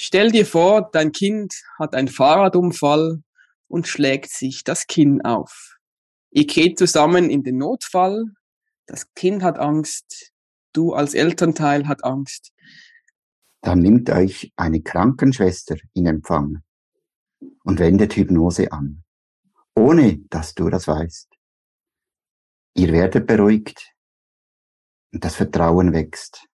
Stell 0.00 0.30
dir 0.30 0.46
vor, 0.46 0.90
dein 0.92 1.10
Kind 1.10 1.52
hat 1.76 1.96
einen 1.96 2.06
Fahrradunfall 2.06 3.20
und 3.66 3.88
schlägt 3.88 4.30
sich 4.30 4.62
das 4.62 4.86
Kinn 4.86 5.22
auf. 5.22 5.76
Ihr 6.30 6.46
geht 6.46 6.78
zusammen 6.78 7.30
in 7.30 7.42
den 7.42 7.58
Notfall, 7.58 8.26
das 8.86 9.12
Kind 9.14 9.42
hat 9.42 9.58
Angst, 9.58 10.30
du 10.72 10.92
als 10.92 11.14
Elternteil 11.14 11.88
hat 11.88 12.04
Angst. 12.04 12.52
Dann 13.60 13.80
nimmt 13.80 14.08
euch 14.10 14.52
eine 14.54 14.82
Krankenschwester 14.82 15.74
in 15.94 16.06
Empfang 16.06 16.62
und 17.64 17.80
wendet 17.80 18.14
Hypnose 18.14 18.70
an, 18.70 19.02
ohne 19.74 20.18
dass 20.30 20.54
du 20.54 20.70
das 20.70 20.86
weißt. 20.86 21.28
Ihr 22.74 22.92
werdet 22.92 23.26
beruhigt 23.26 23.94
und 25.12 25.24
das 25.24 25.34
Vertrauen 25.34 25.92
wächst. 25.92 26.46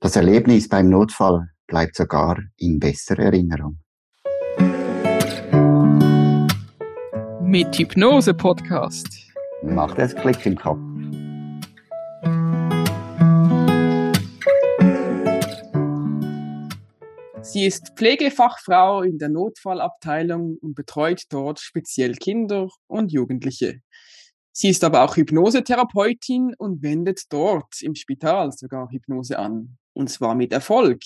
Das 0.00 0.16
Erlebnis 0.16 0.68
beim 0.68 0.90
Notfall 0.90 1.53
bleibt 1.66 1.96
sogar 1.96 2.38
in 2.56 2.78
besserer 2.78 3.24
Erinnerung. 3.24 3.78
Mit 7.40 7.76
Hypnose 7.76 8.34
Podcast. 8.34 9.08
Macht 9.62 9.98
es 9.98 10.14
Klick 10.14 10.44
im 10.44 10.56
Kopf. 10.56 10.80
Sie 17.42 17.66
ist 17.66 17.92
Pflegefachfrau 17.94 19.02
in 19.02 19.18
der 19.18 19.28
Notfallabteilung 19.28 20.58
und 20.60 20.74
betreut 20.74 21.22
dort 21.28 21.60
speziell 21.60 22.14
Kinder 22.16 22.68
und 22.88 23.12
Jugendliche. 23.12 23.80
Sie 24.50 24.70
ist 24.70 24.82
aber 24.82 25.02
auch 25.02 25.16
Hypnosetherapeutin 25.16 26.54
und 26.58 26.82
wendet 26.82 27.22
dort 27.30 27.80
im 27.82 27.94
Spital 27.94 28.50
sogar 28.50 28.88
Hypnose 28.90 29.38
an. 29.38 29.78
Und 29.92 30.10
zwar 30.10 30.34
mit 30.34 30.52
Erfolg. 30.52 31.00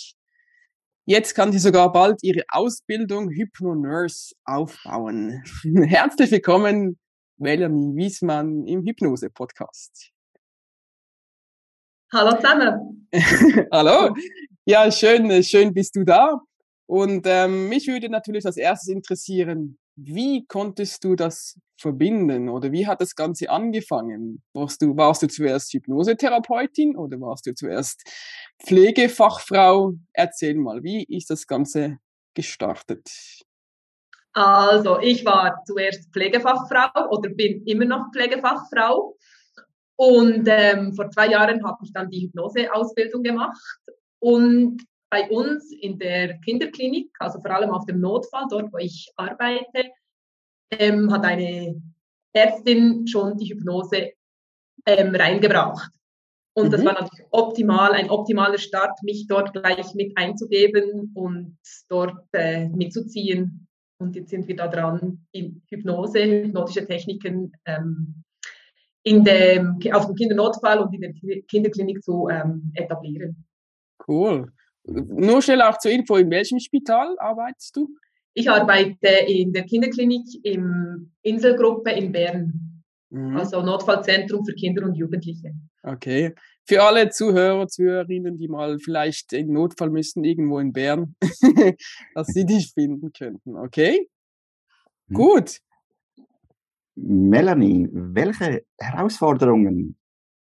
Jetzt 1.10 1.34
kann 1.34 1.52
sie 1.52 1.58
sogar 1.58 1.90
bald 1.90 2.22
ihre 2.22 2.42
Ausbildung 2.50 3.30
Hypnonurse 3.30 4.34
aufbauen. 4.44 5.42
Herzlich 5.86 6.30
willkommen, 6.30 6.98
Melanie 7.38 7.96
Wiesmann 7.96 8.66
im 8.66 8.82
Hypnose-Podcast. 8.84 10.10
Hallo 12.12 12.36
zusammen. 12.36 13.08
Hallo. 13.72 14.14
Ja, 14.66 14.92
schön, 14.92 15.42
schön 15.42 15.72
bist 15.72 15.96
du 15.96 16.04
da. 16.04 16.42
Und 16.86 17.22
ähm, 17.24 17.70
mich 17.70 17.86
würde 17.86 18.10
natürlich 18.10 18.44
als 18.44 18.58
erstes 18.58 18.90
interessieren, 18.90 19.78
wie 20.00 20.46
konntest 20.46 21.02
du 21.02 21.16
das 21.16 21.58
verbinden 21.76 22.48
oder 22.48 22.70
wie 22.70 22.86
hat 22.86 23.00
das 23.00 23.16
Ganze 23.16 23.50
angefangen? 23.50 24.42
Warst 24.52 24.80
du, 24.80 24.96
warst 24.96 25.22
du 25.22 25.28
zuerst 25.28 25.72
Hypnosetherapeutin 25.72 26.96
oder 26.96 27.20
warst 27.20 27.46
du 27.46 27.54
zuerst 27.54 28.02
Pflegefachfrau? 28.64 29.94
Erzähl 30.12 30.54
mal, 30.54 30.84
wie 30.84 31.04
ist 31.04 31.30
das 31.30 31.46
Ganze 31.46 31.98
gestartet? 32.34 33.08
Also, 34.34 35.00
ich 35.00 35.24
war 35.24 35.64
zuerst 35.66 36.12
Pflegefachfrau 36.12 37.10
oder 37.10 37.30
bin 37.30 37.64
immer 37.66 37.86
noch 37.86 38.06
Pflegefachfrau. 38.12 39.16
Und 39.96 40.46
ähm, 40.46 40.94
vor 40.94 41.10
zwei 41.10 41.28
Jahren 41.28 41.64
habe 41.66 41.78
ich 41.82 41.92
dann 41.92 42.08
die 42.08 42.26
Hypnoseausbildung 42.26 43.24
gemacht. 43.24 43.58
Und 44.20 44.84
bei 45.10 45.28
uns 45.30 45.72
in 45.72 45.98
der 45.98 46.38
Kinderklinik, 46.40 47.10
also 47.18 47.40
vor 47.40 47.50
allem 47.50 47.70
auf 47.70 47.86
dem 47.86 48.00
Notfall, 48.00 48.46
dort 48.50 48.72
wo 48.72 48.78
ich 48.78 49.10
arbeite, 49.16 49.90
ähm, 50.70 51.10
hat 51.12 51.24
eine 51.24 51.80
Ärztin 52.32 53.06
schon 53.06 53.36
die 53.38 53.50
Hypnose 53.50 54.12
ähm, 54.86 55.14
reingebracht. 55.14 55.90
Und 56.54 56.66
mhm. 56.66 56.70
das 56.72 56.84
war 56.84 56.92
natürlich 56.94 57.26
optimal, 57.30 57.92
ein 57.92 58.10
optimaler 58.10 58.58
Start, 58.58 59.02
mich 59.02 59.26
dort 59.26 59.52
gleich 59.52 59.94
mit 59.94 60.16
einzugeben 60.16 61.12
und 61.14 61.56
dort 61.88 62.26
äh, 62.32 62.68
mitzuziehen. 62.68 63.66
Und 64.00 64.14
jetzt 64.14 64.30
sind 64.30 64.46
wir 64.46 64.56
da 64.56 64.68
dran, 64.68 65.26
die 65.34 65.60
Hypnose, 65.68 66.24
hypnotische 66.24 66.86
Techniken 66.86 67.52
ähm, 67.64 68.22
in 69.02 69.24
dem, 69.24 69.78
auf 69.92 70.06
dem 70.06 70.14
Kindernotfall 70.14 70.78
und 70.78 70.92
in 70.94 71.00
der 71.00 71.12
Kinderklinik 71.48 72.02
zu 72.02 72.28
ähm, 72.28 72.72
etablieren. 72.74 73.44
Cool. 74.06 74.52
Nur 74.88 75.42
schnell 75.42 75.62
auch 75.62 75.78
zur 75.78 75.90
Info, 75.90 76.16
in 76.16 76.30
welchem 76.30 76.58
Spital 76.58 77.16
arbeitest 77.18 77.76
du? 77.76 77.88
Ich 78.34 78.48
arbeite 78.48 79.08
in 79.26 79.52
der 79.52 79.64
Kinderklinik 79.64 80.26
im 80.44 81.12
Inselgruppe 81.22 81.90
in 81.90 82.12
Bern. 82.12 82.82
Mhm. 83.10 83.36
Also 83.36 83.62
Notfallzentrum 83.62 84.44
für 84.44 84.54
Kinder 84.54 84.84
und 84.84 84.94
Jugendliche. 84.94 85.54
Okay. 85.82 86.34
Für 86.64 86.82
alle 86.82 87.08
Zuhörer, 87.08 87.66
Zuhörerinnen, 87.66 88.38
die 88.38 88.48
mal 88.48 88.78
vielleicht 88.78 89.32
in 89.32 89.52
Notfall 89.52 89.90
müssen, 89.90 90.24
irgendwo 90.24 90.58
in 90.58 90.72
Bern, 90.72 91.14
dass 92.14 92.28
sie 92.28 92.44
dich 92.44 92.72
finden 92.72 93.12
könnten. 93.12 93.56
Okay? 93.56 94.08
Mhm. 95.08 95.14
Gut. 95.14 95.58
Melanie, 96.94 97.88
welche 97.92 98.64
Herausforderungen 98.76 99.96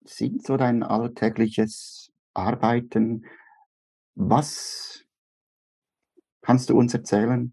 sind 0.04 0.44
so 0.44 0.56
dein 0.56 0.82
alltägliches 0.82 2.10
Arbeiten? 2.34 3.24
Was 4.14 5.04
kannst 6.42 6.70
du 6.70 6.76
uns 6.76 6.94
erzählen? 6.94 7.52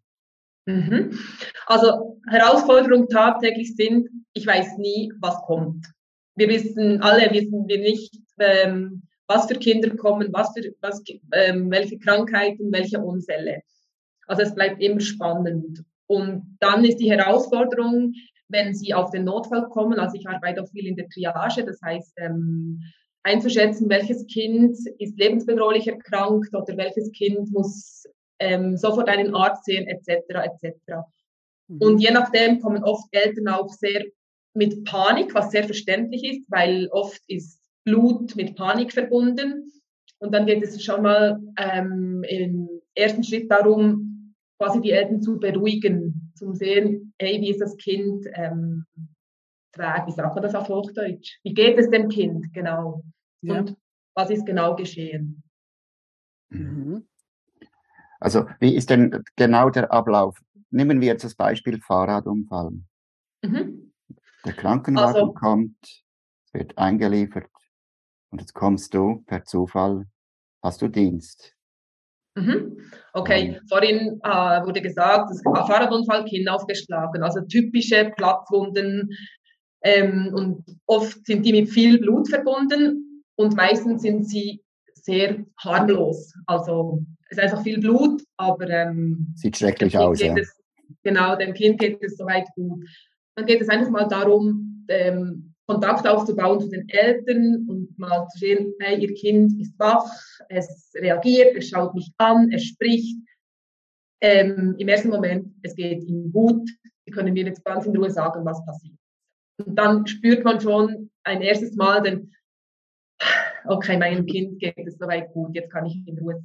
Mhm. 0.66 1.18
Also 1.66 2.20
Herausforderungen 2.28 3.08
tagtäglich 3.10 3.76
sind, 3.76 4.10
ich 4.34 4.46
weiß 4.46 4.78
nie, 4.78 5.12
was 5.20 5.36
kommt. 5.44 5.86
Wir 6.36 6.48
wissen 6.50 7.02
alle, 7.02 7.32
wissen 7.32 7.68
wir 7.68 7.80
nicht, 7.80 8.16
ähm, 8.40 9.04
was 9.28 9.48
für 9.48 9.56
Kinder 9.56 9.96
kommen, 9.96 10.30
was 10.32 10.52
für, 10.54 10.74
was, 10.82 11.04
ähm, 11.34 11.70
welche 11.70 12.00
Krankheiten, 12.00 12.72
welche 12.72 13.00
Unfälle. 13.00 13.62
Also 14.28 14.44
es 14.44 14.56
bleibt 14.56 14.82
immer 14.82 15.00
spannend. 15.00 15.84
Und 16.08 16.58
dann 16.60 16.84
ist 16.86 16.98
die 16.98 17.12
Herausforderung, 17.12 18.14
wenn 18.48 18.74
sie 18.74 18.94
auf 18.94 19.12
den 19.12 19.26
Notfall 19.26 19.70
kommen, 19.70 20.00
also 20.00 20.16
ich 20.16 20.28
arbeite 20.28 20.64
auch 20.64 20.70
viel 20.70 20.88
in 20.88 20.96
der 20.96 21.08
Triage, 21.10 21.64
das 21.64 21.80
heißt, 21.84 22.14
ähm, 22.18 22.82
einzuschätzen, 23.24 23.90
welches 23.90 24.26
Kind 24.28 24.78
ist 24.98 25.18
lebensbedrohlich 25.18 25.88
erkrankt 25.88 26.54
oder 26.54 26.78
welches 26.78 27.12
Kind 27.12 27.52
muss 27.52 28.06
ähm, 28.40 28.78
sofort 28.78 29.10
einen 29.10 29.36
Arzt 29.36 29.66
sehen, 29.66 29.88
etc. 29.88 30.24
etc. 30.30 30.76
Mhm. 31.68 31.82
Und 31.82 32.00
je 32.00 32.12
nachdem 32.12 32.60
kommen 32.60 32.84
oft 32.84 33.08
Eltern 33.12 33.48
auch 33.50 33.70
sehr 33.70 34.06
mit 34.54 34.84
Panik, 34.86 35.36
was 35.36 35.52
sehr 35.52 35.64
verständlich 35.64 36.24
ist, 36.24 36.50
weil 36.50 36.88
oft 36.92 37.22
ist 37.28 37.62
Blut 37.86 38.36
mit 38.36 38.56
Panik 38.56 38.92
verbunden. 38.92 39.72
Und 40.20 40.34
dann 40.34 40.46
geht 40.46 40.64
es 40.64 40.84
schon 40.84 41.04
mal 41.04 41.40
ähm, 41.58 42.24
im 42.28 42.70
ersten 42.94 43.24
Schritt 43.24 43.50
darum, 43.50 44.36
quasi 44.58 44.82
die 44.82 44.92
Eltern 44.92 45.22
zu 45.22 45.40
beruhigen, 45.40 46.34
zum 46.36 46.54
sehen, 46.54 47.14
hey, 47.20 47.40
wie 47.40 47.52
ist 47.52 47.62
das 47.62 47.78
Kind 47.78 48.26
ähm, 48.34 48.86
trägt, 49.72 50.08
wie 50.08 50.12
sagt 50.12 50.36
man 50.36 50.44
das 50.44 50.56
auf 50.56 50.68
Hochdeutsch? 50.68 51.40
Wie 51.44 51.54
geht 51.54 51.78
es 51.78 51.90
dem 51.90 52.10
Kind 52.10 52.54
genau? 52.54 53.04
Ja. 53.42 53.60
Und 53.60 53.78
was 54.16 54.30
ist 54.30 54.46
genau 54.46 54.76
geschehen? 54.76 55.44
Mhm. 56.50 57.08
Also, 58.20 58.46
wie 58.60 58.76
ist 58.76 58.90
denn 58.90 59.24
genau 59.36 59.70
der 59.70 59.92
Ablauf? 59.92 60.42
Nehmen 60.72 61.00
wir 61.00 61.08
jetzt 61.08 61.24
das 61.24 61.36
Beispiel 61.36 61.80
Fahrradunfall. 61.80 62.72
Mhm. 63.44 63.94
Der 64.46 64.54
Krankenwagen 64.54 65.16
also, 65.16 65.34
kommt, 65.34 65.78
es 65.84 66.54
wird 66.54 66.78
eingeliefert 66.78 67.50
und 68.32 68.42
jetzt 68.42 68.54
kommst 68.54 68.94
du 68.94 69.24
per 69.26 69.44
Zufall, 69.44 70.06
hast 70.62 70.82
du 70.82 70.88
Dienst. 70.88 71.56
Mhm. 72.36 72.78
Okay, 73.14 73.60
vorhin 73.70 74.20
äh, 74.24 74.66
wurde 74.66 74.82
gesagt, 74.82 75.30
das 75.30 75.42
Fahrradunfall, 75.42 76.26
Kinn 76.26 76.48
aufgeschlagen, 76.48 77.24
also 77.24 77.42
typische 77.42 78.12
Platzwunden, 78.16 79.10
ähm, 79.82 80.32
und 80.34 80.64
oft 80.86 81.26
sind 81.26 81.46
die 81.46 81.54
mit 81.54 81.70
viel 81.70 82.00
Blut 82.00 82.30
verbunden 82.30 83.24
und 83.36 83.56
meistens 83.56 84.02
sind 84.02 84.28
sie 84.28 84.62
sehr 84.94 85.46
harmlos. 85.58 86.34
Also 86.46 87.06
es 87.30 87.38
ist 87.38 87.44
einfach 87.44 87.64
viel 87.64 87.80
Blut, 87.80 88.22
aber 88.38 88.70
ähm, 88.70 89.34
sieht 89.36 89.58
schrecklich 89.58 89.98
aus. 89.98 90.20
Ja. 90.20 90.36
Es, 90.36 90.60
genau, 91.04 91.36
dem 91.36 91.54
Kind 91.54 91.80
geht 91.80 92.04
es 92.04 92.18
soweit 92.18 92.48
gut. 92.56 92.84
Dann 93.36 93.46
geht 93.46 93.62
es 93.62 93.70
einfach 93.70 93.90
mal 93.90 94.08
darum, 94.08 94.86
ähm, 94.90 95.54
Kontakt 95.68 96.08
aufzubauen 96.08 96.60
zu 96.60 96.68
den 96.68 96.90
Eltern 96.90 97.68
und 97.70 97.98
mal 98.00 98.28
zu 98.30 98.40
sehen, 98.40 98.74
hey, 98.80 99.00
ihr 99.00 99.14
Kind 99.14 99.62
ist 99.62 99.78
wach, 99.78 100.12
es 100.50 100.92
reagiert, 100.96 101.56
es 101.56 101.70
schaut 101.70 101.94
mich 101.94 102.12
an, 102.18 102.52
es 102.52 102.64
spricht. 102.64 103.18
Ähm, 104.20 104.76
Im 104.80 104.88
ersten 104.88 105.10
Moment, 105.10 105.54
es 105.62 105.76
geht 105.76 106.04
ihm 106.04 106.32
gut. 106.32 106.68
Sie 107.06 107.12
können 107.12 107.34
mir 107.34 107.46
jetzt 107.46 107.64
ganz 107.64 107.86
in 107.86 107.96
Ruhe 107.96 108.10
sagen, 108.10 108.44
was 108.44 108.66
passiert. 108.66 108.99
Und 109.60 109.76
dann 109.76 110.08
spürt 110.08 110.44
man 110.44 110.60
schon 110.60 111.10
ein 111.24 111.42
erstes 111.42 111.76
Mal 111.76 112.02
den, 112.02 112.34
okay, 113.66 113.98
meinem 113.98 114.26
Kind 114.26 114.60
geht 114.60 114.78
es 114.78 114.98
soweit 114.98 115.32
gut, 115.34 115.54
jetzt 115.54 115.72
kann 115.72 115.86
ich 115.86 116.02
in 116.06 116.18
Ruhe. 116.18 116.42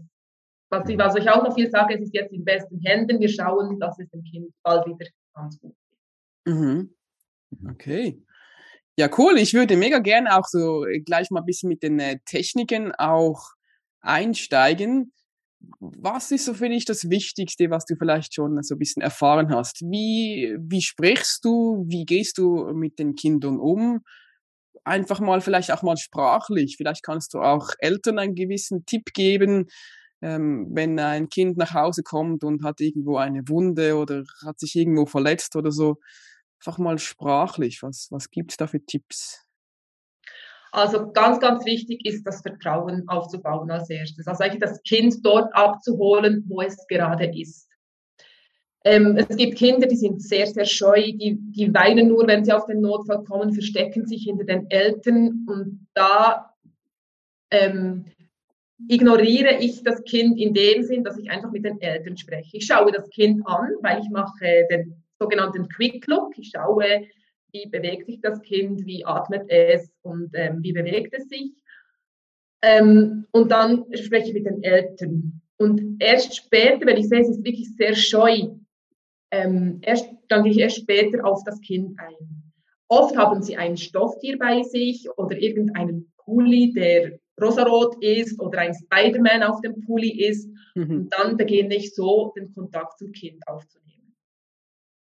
Was 0.71 0.89
ich, 0.89 0.99
was 0.99 1.15
ich 1.17 1.29
auch 1.31 1.45
noch 1.45 1.55
viel 1.55 1.71
sage, 1.71 1.95
es 1.95 2.03
ist 2.03 2.15
jetzt 2.15 2.33
in 2.33 2.45
besten 2.45 2.81
Händen. 2.81 3.21
Wir 3.21 3.29
schauen, 3.29 3.79
dass 3.79 3.99
es 3.99 4.11
dem 4.11 4.25
Kind 4.25 4.53
bald 4.63 4.87
wieder 4.87 5.07
ganz 5.35 5.61
gut 5.61 5.75
geht. 6.45 6.55
Mhm. 6.55 6.95
Okay. 7.71 8.21
Ja, 8.97 9.09
cool. 9.19 9.39
Ich 9.39 9.55
würde 9.55 9.77
mega 9.77 9.99
gerne 9.99 10.37
auch 10.37 10.47
so 10.47 10.85
gleich 11.05 11.31
mal 11.31 11.41
ein 11.41 11.47
bisschen 11.47 11.69
mit 11.69 11.83
den 11.83 11.99
äh, 12.01 12.19
Techniken 12.25 12.93
auch 12.93 13.53
einsteigen. 14.01 15.13
Was 15.81 16.31
ist 16.31 16.45
so, 16.45 16.55
finde 16.55 16.77
ich, 16.77 16.85
das 16.85 17.11
Wichtigste, 17.11 17.71
was 17.71 17.85
du 17.85 17.97
vielleicht 17.97 18.35
schon 18.35 18.63
so 18.63 18.75
ein 18.75 18.79
bisschen 18.79 19.03
erfahren 19.03 19.55
hast? 19.55 19.83
Wie, 19.83 20.57
wie 20.59 20.83
sprichst 20.83 21.45
du? 21.45 21.85
Wie 21.87 22.05
gehst 22.05 22.39
du 22.39 22.73
mit 22.75 22.99
den 22.99 23.15
Kindern 23.15 23.59
um? 23.59 24.03
Einfach 24.85 25.21
mal, 25.21 25.41
vielleicht 25.41 25.73
auch 25.73 25.83
mal 25.83 25.97
sprachlich. 25.97 26.77
Vielleicht 26.77 27.03
kannst 27.03 27.35
du 27.35 27.41
auch 27.41 27.71
Eltern 27.79 28.19
einen 28.19 28.35
gewissen 28.35 28.85
Tipp 28.87 29.13
geben, 29.15 29.67
ähm, 30.23 30.69
wenn 30.71 30.99
ein 30.99 31.29
Kind 31.29 31.57
nach 31.57 31.75
Hause 31.75 32.03
kommt 32.03 32.45
und 32.45 32.65
hat 32.65 32.81
irgendwo 32.81 33.17
eine 33.17 33.49
Wunde 33.49 33.97
oder 33.97 34.25
hat 34.45 34.59
sich 34.61 34.77
irgendwo 34.77 35.07
verletzt 35.07 35.57
oder 35.57 35.71
so. 35.71 35.97
Einfach 36.61 36.79
mal 36.79 36.99
sprachlich. 36.99 37.83
Was, 37.83 38.09
was 38.11 38.31
gibt 38.31 38.53
es 38.53 38.57
da 38.57 38.67
für 38.67 38.85
Tipps? 38.85 39.44
Also 40.75 41.13
ganz, 41.13 41.39
ganz 41.39 41.65
wichtig 41.65 42.05
ist 42.05 42.27
das 42.27 42.43
Vertrauen 42.43 43.09
aufzubauen 43.09 43.71
als 43.71 43.89
erstes. 43.89 44.27
Also 44.27 44.43
eigentlich 44.43 44.61
das 44.61 44.83
Kind 44.83 45.25
dort 45.25 45.55
abzuholen, 45.55 46.45
wo 46.49 46.63
es 46.63 46.85
gerade 46.89 47.27
ist. 47.27 47.69
Ähm, 48.85 49.17
es 49.17 49.37
gibt 49.37 49.57
Kinder, 49.57 49.87
die 49.87 49.95
sind 49.95 50.21
sehr, 50.21 50.49
sehr 50.49 50.65
scheu, 50.65 51.01
die, 51.01 51.39
die 51.41 51.73
weinen 51.73 52.09
nur, 52.09 52.27
wenn 52.27 52.45
sie 52.45 52.53
auf 52.53 52.67
den 52.67 52.81
Notfall 52.81 53.23
kommen, 53.23 53.53
verstecken 53.53 54.05
sich 54.05 54.25
hinter 54.25 54.45
den 54.45 54.69
Eltern 54.69 55.47
und 55.47 55.87
da 55.95 56.53
ähm, 57.53 58.07
ignoriere 58.89 59.59
ich 59.61 59.85
das 59.85 60.03
Kind 60.03 60.41
in 60.41 60.55
dem 60.55 60.83
Sinn, 60.83 61.05
dass 61.05 61.17
ich 61.17 61.31
einfach 61.31 61.53
mit 61.53 61.65
den 61.65 61.81
Eltern 61.81 62.17
spreche. 62.17 62.57
Ich 62.57 62.67
schaue 62.67 62.91
das 62.91 63.09
Kind 63.11 63.47
an, 63.47 63.71
weil 63.81 64.01
ich 64.01 64.11
mache 64.11 64.67
den 64.69 65.01
sogenannten 65.21 65.69
Quick 65.69 66.05
Look. 66.09 66.37
Ich 66.37 66.51
schaue, 66.53 67.07
wie 67.55 67.67
bewegt 67.69 68.07
sich 68.07 68.21
das 68.21 68.43
Kind, 68.43 68.85
wie 68.85 69.05
atmet 69.07 69.49
es 69.49 69.91
und 70.03 70.31
ähm, 70.35 70.63
wie 70.63 70.73
bewegt 70.73 71.15
es 71.15 71.29
sich. 71.29 71.53
Ähm, 72.63 73.27
und 73.31 73.51
dann 73.51 73.85
spreche 73.95 74.29
ich 74.29 74.35
mit 74.35 74.47
den 74.47 74.63
Eltern. 74.63 75.41
Und 75.57 76.03
erst 76.03 76.35
später, 76.37 76.85
wenn 76.85 76.97
ich 76.97 77.09
sehe, 77.09 77.21
es 77.21 77.29
ist 77.29 77.45
wirklich 77.45 77.75
sehr 77.77 77.95
scheu, 77.95 78.49
ähm, 79.31 79.79
erst, 79.83 80.11
dann 80.29 80.43
gehe 80.43 80.53
ich 80.53 80.59
erst 80.59 80.79
später 80.79 81.25
auf 81.25 81.43
das 81.45 81.61
Kind 81.61 81.99
ein. 81.99 82.53
Oft 82.89 83.17
haben 83.17 83.43
sie 83.43 83.57
ein 83.57 83.77
Stofftier 83.77 84.37
bei 84.39 84.63
sich 84.63 85.09
oder 85.17 85.37
irgendeinen 85.37 86.13
Pulli, 86.19 86.73
der 86.73 87.19
rosarot 87.41 88.03
ist 88.03 88.41
oder 88.41 88.59
ein 88.59 88.75
Spider-Man 88.75 89.43
auf 89.43 89.61
dem 89.61 89.81
Pulli 89.81 90.27
ist. 90.29 90.49
Mhm. 90.75 90.91
Und 90.91 91.15
dann 91.17 91.37
beginne 91.37 91.77
ich 91.77 91.95
so, 91.95 92.33
den 92.37 92.53
Kontakt 92.53 92.99
zum 92.99 93.13
Kind 93.13 93.47
aufzunehmen. 93.47 94.17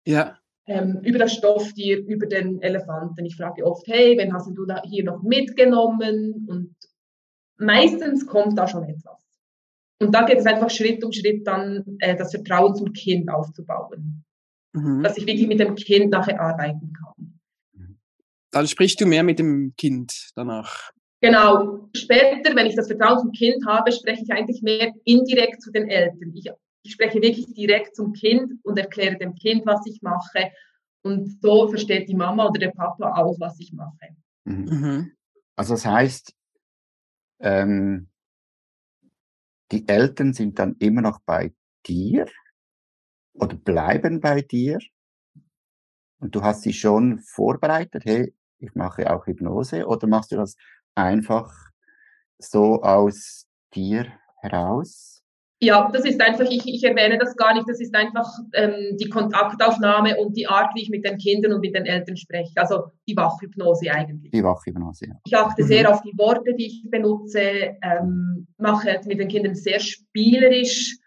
Ja 0.06 0.38
ähm, 0.66 1.00
über 1.02 1.18
das 1.18 1.32
Stofftier, 1.32 2.04
über 2.06 2.26
den 2.26 2.60
Elefanten. 2.60 3.24
Ich 3.24 3.36
frage 3.36 3.64
oft, 3.64 3.86
hey, 3.86 4.16
wen 4.18 4.32
hast 4.32 4.50
du 4.54 4.66
da 4.66 4.82
hier 4.84 5.04
noch 5.04 5.22
mitgenommen? 5.22 6.46
Und 6.48 6.74
meistens 7.58 8.26
kommt 8.26 8.58
da 8.58 8.66
schon 8.66 8.84
etwas. 8.84 9.16
Und 10.00 10.14
da 10.14 10.24
geht 10.24 10.38
es 10.38 10.46
einfach 10.46 10.68
Schritt 10.68 11.02
um 11.04 11.12
Schritt 11.12 11.46
dann, 11.46 11.96
äh, 12.00 12.16
das 12.16 12.32
Vertrauen 12.32 12.74
zum 12.74 12.92
Kind 12.92 13.30
aufzubauen. 13.30 14.24
Mhm. 14.74 15.02
Dass 15.02 15.16
ich 15.16 15.26
wirklich 15.26 15.46
mit 15.46 15.60
dem 15.60 15.74
Kind 15.74 16.10
nachher 16.10 16.40
arbeiten 16.40 16.92
kann. 16.92 17.40
Dann 18.50 18.66
sprichst 18.66 19.00
du 19.00 19.06
mehr 19.06 19.22
mit 19.22 19.38
dem 19.38 19.74
Kind 19.76 20.30
danach. 20.34 20.92
Genau. 21.20 21.88
Später, 21.96 22.54
wenn 22.54 22.66
ich 22.66 22.76
das 22.76 22.88
Vertrauen 22.88 23.18
zum 23.18 23.32
Kind 23.32 23.66
habe, 23.66 23.90
spreche 23.90 24.22
ich 24.22 24.30
eigentlich 24.30 24.62
mehr 24.62 24.92
indirekt 25.04 25.62
zu 25.62 25.70
den 25.70 25.88
Eltern. 25.88 26.32
Ich 26.34 26.50
ich 26.86 26.92
spreche 26.92 27.20
wirklich 27.20 27.52
direkt 27.52 27.96
zum 27.96 28.12
Kind 28.12 28.64
und 28.64 28.78
erkläre 28.78 29.18
dem 29.18 29.34
Kind, 29.34 29.66
was 29.66 29.84
ich 29.86 30.02
mache. 30.02 30.52
Und 31.02 31.40
so 31.42 31.68
versteht 31.68 32.08
die 32.08 32.14
Mama 32.14 32.48
oder 32.48 32.58
der 32.58 32.70
Papa 32.70 33.14
auch, 33.16 33.36
was 33.38 33.58
ich 33.60 33.72
mache. 33.72 34.16
Mhm. 34.44 34.64
mhm. 34.64 35.12
Also 35.56 35.74
das 35.74 35.86
heißt, 35.86 36.34
ähm, 37.40 38.08
die 39.72 39.88
Eltern 39.88 40.32
sind 40.32 40.58
dann 40.58 40.76
immer 40.78 41.00
noch 41.00 41.20
bei 41.20 41.54
dir 41.86 42.26
oder 43.32 43.56
bleiben 43.56 44.20
bei 44.20 44.42
dir 44.42 44.78
und 46.18 46.34
du 46.34 46.42
hast 46.42 46.62
sie 46.62 46.72
schon 46.72 47.20
vorbereitet, 47.20 48.04
hey, 48.04 48.34
ich 48.58 48.74
mache 48.74 49.10
auch 49.10 49.26
Hypnose 49.26 49.86
oder 49.86 50.06
machst 50.06 50.32
du 50.32 50.36
das 50.36 50.56
einfach 50.94 51.52
so 52.38 52.82
aus 52.82 53.46
dir 53.74 54.12
heraus? 54.40 55.15
Ja, 55.66 55.90
das 55.92 56.04
ist 56.04 56.20
einfach, 56.20 56.48
ich, 56.48 56.64
ich 56.64 56.84
erwähne 56.84 57.18
das 57.18 57.34
gar 57.34 57.52
nicht, 57.52 57.68
das 57.68 57.80
ist 57.80 57.92
einfach 57.92 58.28
ähm, 58.52 58.96
die 59.00 59.08
Kontaktaufnahme 59.08 60.16
und 60.18 60.36
die 60.36 60.46
Art, 60.46 60.70
wie 60.76 60.82
ich 60.82 60.90
mit 60.90 61.04
den 61.04 61.18
Kindern 61.18 61.54
und 61.54 61.60
mit 61.60 61.74
den 61.74 61.86
Eltern 61.86 62.16
spreche. 62.16 62.52
Also 62.54 62.92
die 63.08 63.16
Wachhypnose 63.16 63.90
eigentlich. 63.90 64.30
Die 64.30 64.44
Wachhypnose, 64.44 65.06
ja. 65.08 65.14
Ich 65.26 65.36
achte 65.36 65.64
mhm. 65.64 65.66
sehr 65.66 65.90
auf 65.90 66.02
die 66.02 66.16
Worte, 66.16 66.54
die 66.54 66.66
ich 66.66 66.84
benutze, 66.88 67.40
ähm, 67.82 68.46
mache 68.58 69.00
mit 69.06 69.18
den 69.18 69.26
Kindern 69.26 69.56
sehr 69.56 69.80
spielerisch. 69.80 70.98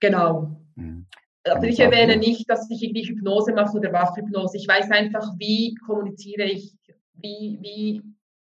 Genau. 0.00 0.60
Mhm. 0.74 1.06
Aber 1.48 1.64
ich 1.64 1.80
erwähne 1.80 2.18
nicht, 2.18 2.50
dass 2.50 2.70
ich 2.70 2.82
irgendwie 2.82 3.08
Hypnose 3.08 3.54
mache 3.54 3.78
oder 3.78 3.90
Wachhypnose. 3.90 4.58
Ich 4.58 4.68
weiß 4.68 4.90
einfach, 4.90 5.26
wie 5.38 5.74
kommuniziere 5.86 6.44
ich, 6.44 6.74
wie, 7.14 7.58
wie 7.62 8.02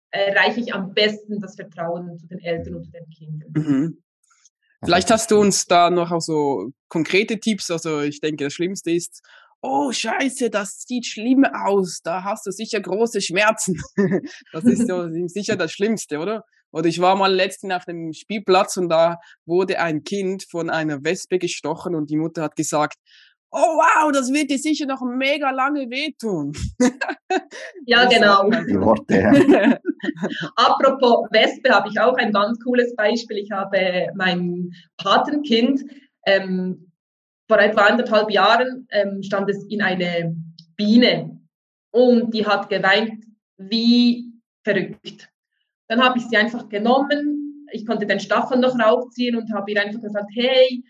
erreiche 0.10 0.62
ich 0.62 0.74
am 0.74 0.94
besten 0.94 1.42
das 1.42 1.56
Vertrauen 1.56 2.18
zu 2.18 2.28
den 2.28 2.40
Eltern 2.40 2.76
und 2.76 2.86
zu 2.86 2.92
den 2.92 3.10
Kindern. 3.10 3.52
Mhm. 3.54 3.98
Vielleicht 4.84 5.10
hast 5.12 5.32
du 5.32 5.40
uns 5.40 5.66
da 5.66 5.90
noch 5.90 6.12
auch 6.12 6.22
so 6.22 6.70
konkrete 6.88 7.40
Tipps. 7.40 7.72
Also 7.72 8.02
ich 8.02 8.20
denke, 8.20 8.46
das 8.46 8.54
Schlimmste 8.54 8.92
ist, 8.92 9.22
oh 9.62 9.92
Scheiße, 9.92 10.50
das 10.50 10.84
sieht 10.88 11.06
schlimm 11.06 11.46
aus. 11.46 12.02
Da 12.04 12.24
hast 12.24 12.46
du 12.46 12.52
sicher 12.52 12.80
große 12.80 13.22
Schmerzen. 13.22 13.82
das 14.54 14.64
ist 14.66 14.88
so 14.88 15.08
sicher 15.28 15.56
das 15.56 15.72
Schlimmste, 15.72 16.20
oder? 16.20 16.44
Oder 16.72 16.90
ich 16.90 17.00
war 17.00 17.16
mal 17.16 17.34
letztens 17.34 17.74
auf 17.74 17.86
dem 17.86 18.14
Spielplatz 18.14 18.78
und 18.78 18.90
da 18.90 19.18
wurde 19.46 19.80
ein 19.80 20.04
Kind 20.04 20.46
von 20.50 20.70
einer 20.70 21.04
Wespe 21.04 21.40
gestochen 21.40 21.96
und 21.96 22.10
die 22.10 22.18
Mutter 22.18 22.44
hat 22.44 22.56
gesagt, 22.56 22.98
oh 23.52 23.78
wow, 23.78 24.12
das 24.12 24.32
wird 24.32 24.50
dir 24.50 24.58
sicher 24.58 24.86
noch 24.86 25.02
mega 25.02 25.52
lange 25.52 25.90
wehtun. 25.90 26.54
ja, 27.86 28.06
genau. 28.06 28.50
Die 28.50 28.80
Worte, 28.80 29.16
ja. 29.16 29.32
Apropos 30.56 31.28
Wespe 31.32 31.70
habe 31.70 31.90
ich 31.90 32.00
auch 32.00 32.16
ein 32.16 32.32
ganz 32.32 32.60
cooles 32.64 32.96
Beispiel. 32.96 33.38
Ich 33.38 33.52
habe 33.52 34.08
mein 34.16 34.72
Patenkind, 34.98 35.82
ähm, 36.26 36.92
vor 37.48 37.60
etwa 37.60 37.86
anderthalb 37.86 38.30
Jahren 38.30 38.88
ähm, 38.92 39.24
stand 39.24 39.50
es 39.50 39.64
in 39.70 39.82
eine 39.82 40.36
Biene 40.76 41.40
und 41.92 42.34
die 42.34 42.46
hat 42.46 42.70
geweint 42.70 43.24
wie 43.58 44.34
verrückt. 44.64 45.30
Dann 45.88 46.04
habe 46.04 46.20
ich 46.20 46.26
sie 46.26 46.36
einfach 46.36 46.68
genommen, 46.68 47.66
ich 47.72 47.86
konnte 47.86 48.06
den 48.06 48.20
Stachel 48.20 48.60
noch 48.60 48.78
raufziehen 48.78 49.36
und 49.36 49.54
habe 49.54 49.72
ihr 49.72 49.82
einfach 49.82 50.02
gesagt, 50.02 50.30
hey, 50.36 50.84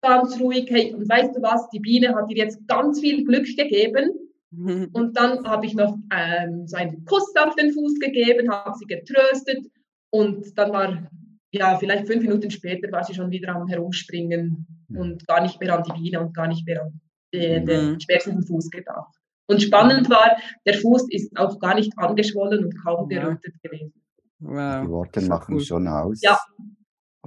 ganz 0.00 0.38
ruhig, 0.40 0.68
hey, 0.70 0.94
und 0.94 1.08
weißt 1.08 1.34
du 1.34 1.42
was, 1.42 1.68
die 1.70 1.80
Biene 1.80 2.14
hat 2.14 2.30
dir 2.30 2.36
jetzt 2.36 2.66
ganz 2.66 3.00
viel 3.00 3.24
Glück 3.24 3.44
gegeben. 3.44 4.12
Und 4.92 5.14
dann 5.14 5.46
habe 5.46 5.66
ich 5.66 5.74
noch 5.74 5.94
ähm, 6.10 6.66
so 6.66 6.76
einen 6.78 7.04
Kuss 7.04 7.34
auf 7.36 7.54
den 7.54 7.70
Fuß 7.70 7.98
gegeben, 8.00 8.50
habe 8.50 8.78
sie 8.78 8.86
getröstet 8.86 9.66
und 10.10 10.56
dann 10.56 10.72
war, 10.72 11.10
ja, 11.52 11.76
vielleicht 11.76 12.06
fünf 12.06 12.22
Minuten 12.22 12.50
später 12.50 12.90
war 12.90 13.04
sie 13.04 13.12
schon 13.12 13.30
wieder 13.30 13.54
am 13.54 13.66
Herumspringen 13.68 14.66
und 14.88 15.26
gar 15.26 15.42
nicht 15.42 15.60
mehr 15.60 15.76
an 15.76 15.82
die 15.82 15.92
Biene 15.92 16.20
und 16.20 16.34
gar 16.34 16.48
nicht 16.48 16.66
mehr 16.66 16.82
an 16.82 17.00
den, 17.34 17.66
den 17.66 18.00
schmerzenden 18.00 18.42
Fuß 18.42 18.70
gedacht. 18.70 19.14
Und 19.50 19.62
spannend 19.62 20.08
war, 20.10 20.36
der 20.66 20.74
Fuß 20.74 21.08
ist 21.10 21.36
auch 21.36 21.58
gar 21.58 21.74
nicht 21.74 21.92
angeschwollen 21.96 22.64
und 22.64 22.82
kaum 22.82 23.08
gerötet 23.08 23.54
ja. 23.62 23.70
gewesen. 23.70 23.92
Wow. 24.40 24.84
Die 24.84 24.90
Worte 24.90 25.20
machen 25.22 25.60
schon 25.60 25.88
aus. 25.88 26.20
Ja, 26.22 26.38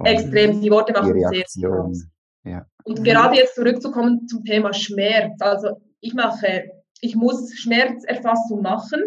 extrem. 0.04 0.60
Die 0.60 0.70
Worte 0.70 0.92
machen 0.92 1.12
sehr, 1.30 1.44
sehr 1.46 1.70
aus. 1.70 2.06
Ja. 2.44 2.66
Und 2.84 3.00
mhm. 3.00 3.04
gerade 3.04 3.36
jetzt 3.36 3.54
zurückzukommen 3.54 4.26
zum 4.26 4.44
Thema 4.44 4.72
Schmerz. 4.72 5.40
Also 5.40 5.80
ich 6.00 6.14
mache, 6.14 6.70
ich 7.00 7.14
muss 7.14 7.54
Schmerzerfassung 7.54 8.62
machen, 8.62 9.00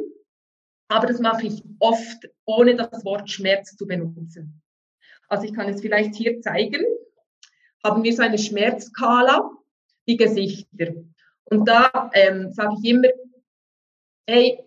aber 0.88 1.08
das 1.08 1.20
mache 1.20 1.48
ich 1.48 1.64
oft 1.80 2.30
ohne 2.46 2.76
das 2.76 3.04
Wort 3.04 3.30
Schmerz 3.30 3.76
zu 3.76 3.86
benutzen. 3.86 4.62
Also 5.28 5.46
ich 5.46 5.54
kann 5.54 5.70
es 5.70 5.82
vielleicht 5.82 6.16
hier 6.16 6.40
zeigen. 6.42 6.84
Haben 7.84 8.04
wir 8.04 8.14
so 8.14 8.24
eine 8.24 8.38
Schmerzskala, 8.38 9.52
die 10.08 10.18
Gesichter. 10.18 10.94
Und 11.46 11.68
da 11.68 12.10
ähm, 12.14 12.52
sage 12.52 12.76
ich 12.82 12.90
immer, 12.90 13.10
hey, 14.28 14.60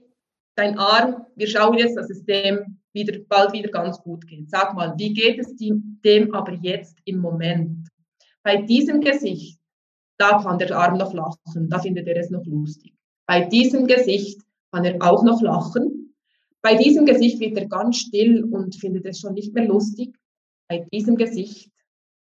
dein 0.56 0.78
Arm, 0.78 1.26
wir 1.34 1.46
schauen 1.46 1.78
jetzt, 1.78 1.96
dass 1.96 2.10
es 2.10 2.24
dem 2.24 2.80
wieder, 2.92 3.18
bald 3.28 3.52
wieder 3.52 3.70
ganz 3.70 3.98
gut 4.00 4.26
geht. 4.26 4.50
Sag 4.50 4.74
mal, 4.74 4.94
wie 4.96 5.12
geht 5.12 5.38
es 5.38 5.56
dem 5.56 6.34
aber 6.34 6.52
jetzt 6.54 6.98
im 7.04 7.18
Moment? 7.18 7.88
Bei 8.48 8.62
diesem 8.62 9.02
Gesicht, 9.02 9.60
da 10.16 10.42
kann 10.42 10.58
der 10.58 10.74
Arm 10.74 10.96
noch 10.96 11.12
lachen, 11.12 11.68
da 11.68 11.80
findet 11.80 12.08
er 12.08 12.16
es 12.16 12.30
noch 12.30 12.46
lustig. 12.46 12.94
Bei 13.26 13.44
diesem 13.44 13.86
Gesicht 13.86 14.40
kann 14.72 14.86
er 14.86 14.96
auch 15.02 15.22
noch 15.22 15.42
lachen. 15.42 16.14
Bei 16.62 16.74
diesem 16.74 17.04
Gesicht 17.04 17.40
wird 17.40 17.58
er 17.58 17.68
ganz 17.68 17.98
still 17.98 18.44
und 18.44 18.74
findet 18.74 19.04
es 19.04 19.20
schon 19.20 19.34
nicht 19.34 19.52
mehr 19.52 19.66
lustig. 19.66 20.16
Bei 20.66 20.78
diesem 20.90 21.16
Gesicht, 21.16 21.70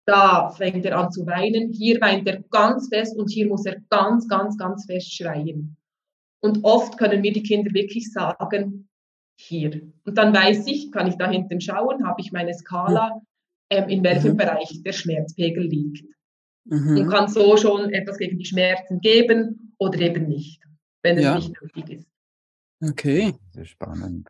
da 0.04 0.50
fängt 0.50 0.84
er 0.84 0.98
an 0.98 1.12
zu 1.12 1.24
weinen. 1.26 1.70
Hier 1.72 2.00
weint 2.00 2.26
er 2.26 2.42
ganz 2.50 2.88
fest 2.88 3.16
und 3.16 3.30
hier 3.30 3.46
muss 3.46 3.64
er 3.64 3.76
ganz, 3.88 4.26
ganz, 4.26 4.58
ganz 4.58 4.84
fest 4.86 5.14
schreien. 5.14 5.76
Und 6.40 6.64
oft 6.64 6.98
können 6.98 7.20
mir 7.20 7.32
die 7.32 7.44
Kinder 7.44 7.72
wirklich 7.72 8.12
sagen, 8.12 8.88
hier. 9.38 9.80
Und 10.04 10.18
dann 10.18 10.34
weiß 10.34 10.66
ich, 10.66 10.90
kann 10.90 11.06
ich 11.06 11.14
da 11.14 11.30
hinten 11.30 11.60
schauen, 11.60 12.04
habe 12.04 12.20
ich 12.20 12.32
meine 12.32 12.52
Skala, 12.52 13.22
ähm, 13.70 13.88
in 13.88 14.02
welchem 14.02 14.32
mhm. 14.32 14.38
Bereich 14.38 14.82
der 14.82 14.92
Schmerzpegel 14.92 15.64
liegt. 15.68 16.15
Mhm. 16.68 16.98
Und 16.98 17.08
kann 17.08 17.28
so 17.28 17.56
schon 17.56 17.92
etwas 17.92 18.18
gegen 18.18 18.38
die 18.38 18.44
Schmerzen 18.44 19.00
geben 19.00 19.74
oder 19.78 20.00
eben 20.00 20.26
nicht, 20.26 20.62
wenn 21.02 21.16
es 21.16 21.24
ja. 21.24 21.34
nicht 21.36 21.52
nötig 21.62 21.90
ist. 21.90 22.06
Okay. 22.82 23.34
Sehr 23.52 23.64
spannend. 23.64 24.28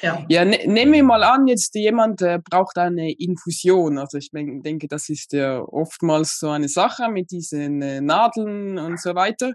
Ja, 0.00 0.24
ja 0.28 0.44
ne, 0.44 0.60
nehmen 0.66 0.92
wir 0.92 1.02
mal 1.02 1.24
an, 1.24 1.48
jetzt 1.48 1.74
jemand 1.74 2.22
äh, 2.22 2.38
braucht 2.38 2.78
eine 2.78 3.12
Infusion. 3.12 3.98
Also 3.98 4.18
ich 4.18 4.30
denke, 4.30 4.86
das 4.86 5.08
ist 5.08 5.32
ja 5.32 5.60
oftmals 5.60 6.38
so 6.38 6.50
eine 6.50 6.68
Sache 6.68 7.10
mit 7.10 7.32
diesen 7.32 7.82
äh, 7.82 8.00
Nadeln 8.00 8.78
und 8.78 9.00
so 9.00 9.14
weiter. 9.14 9.52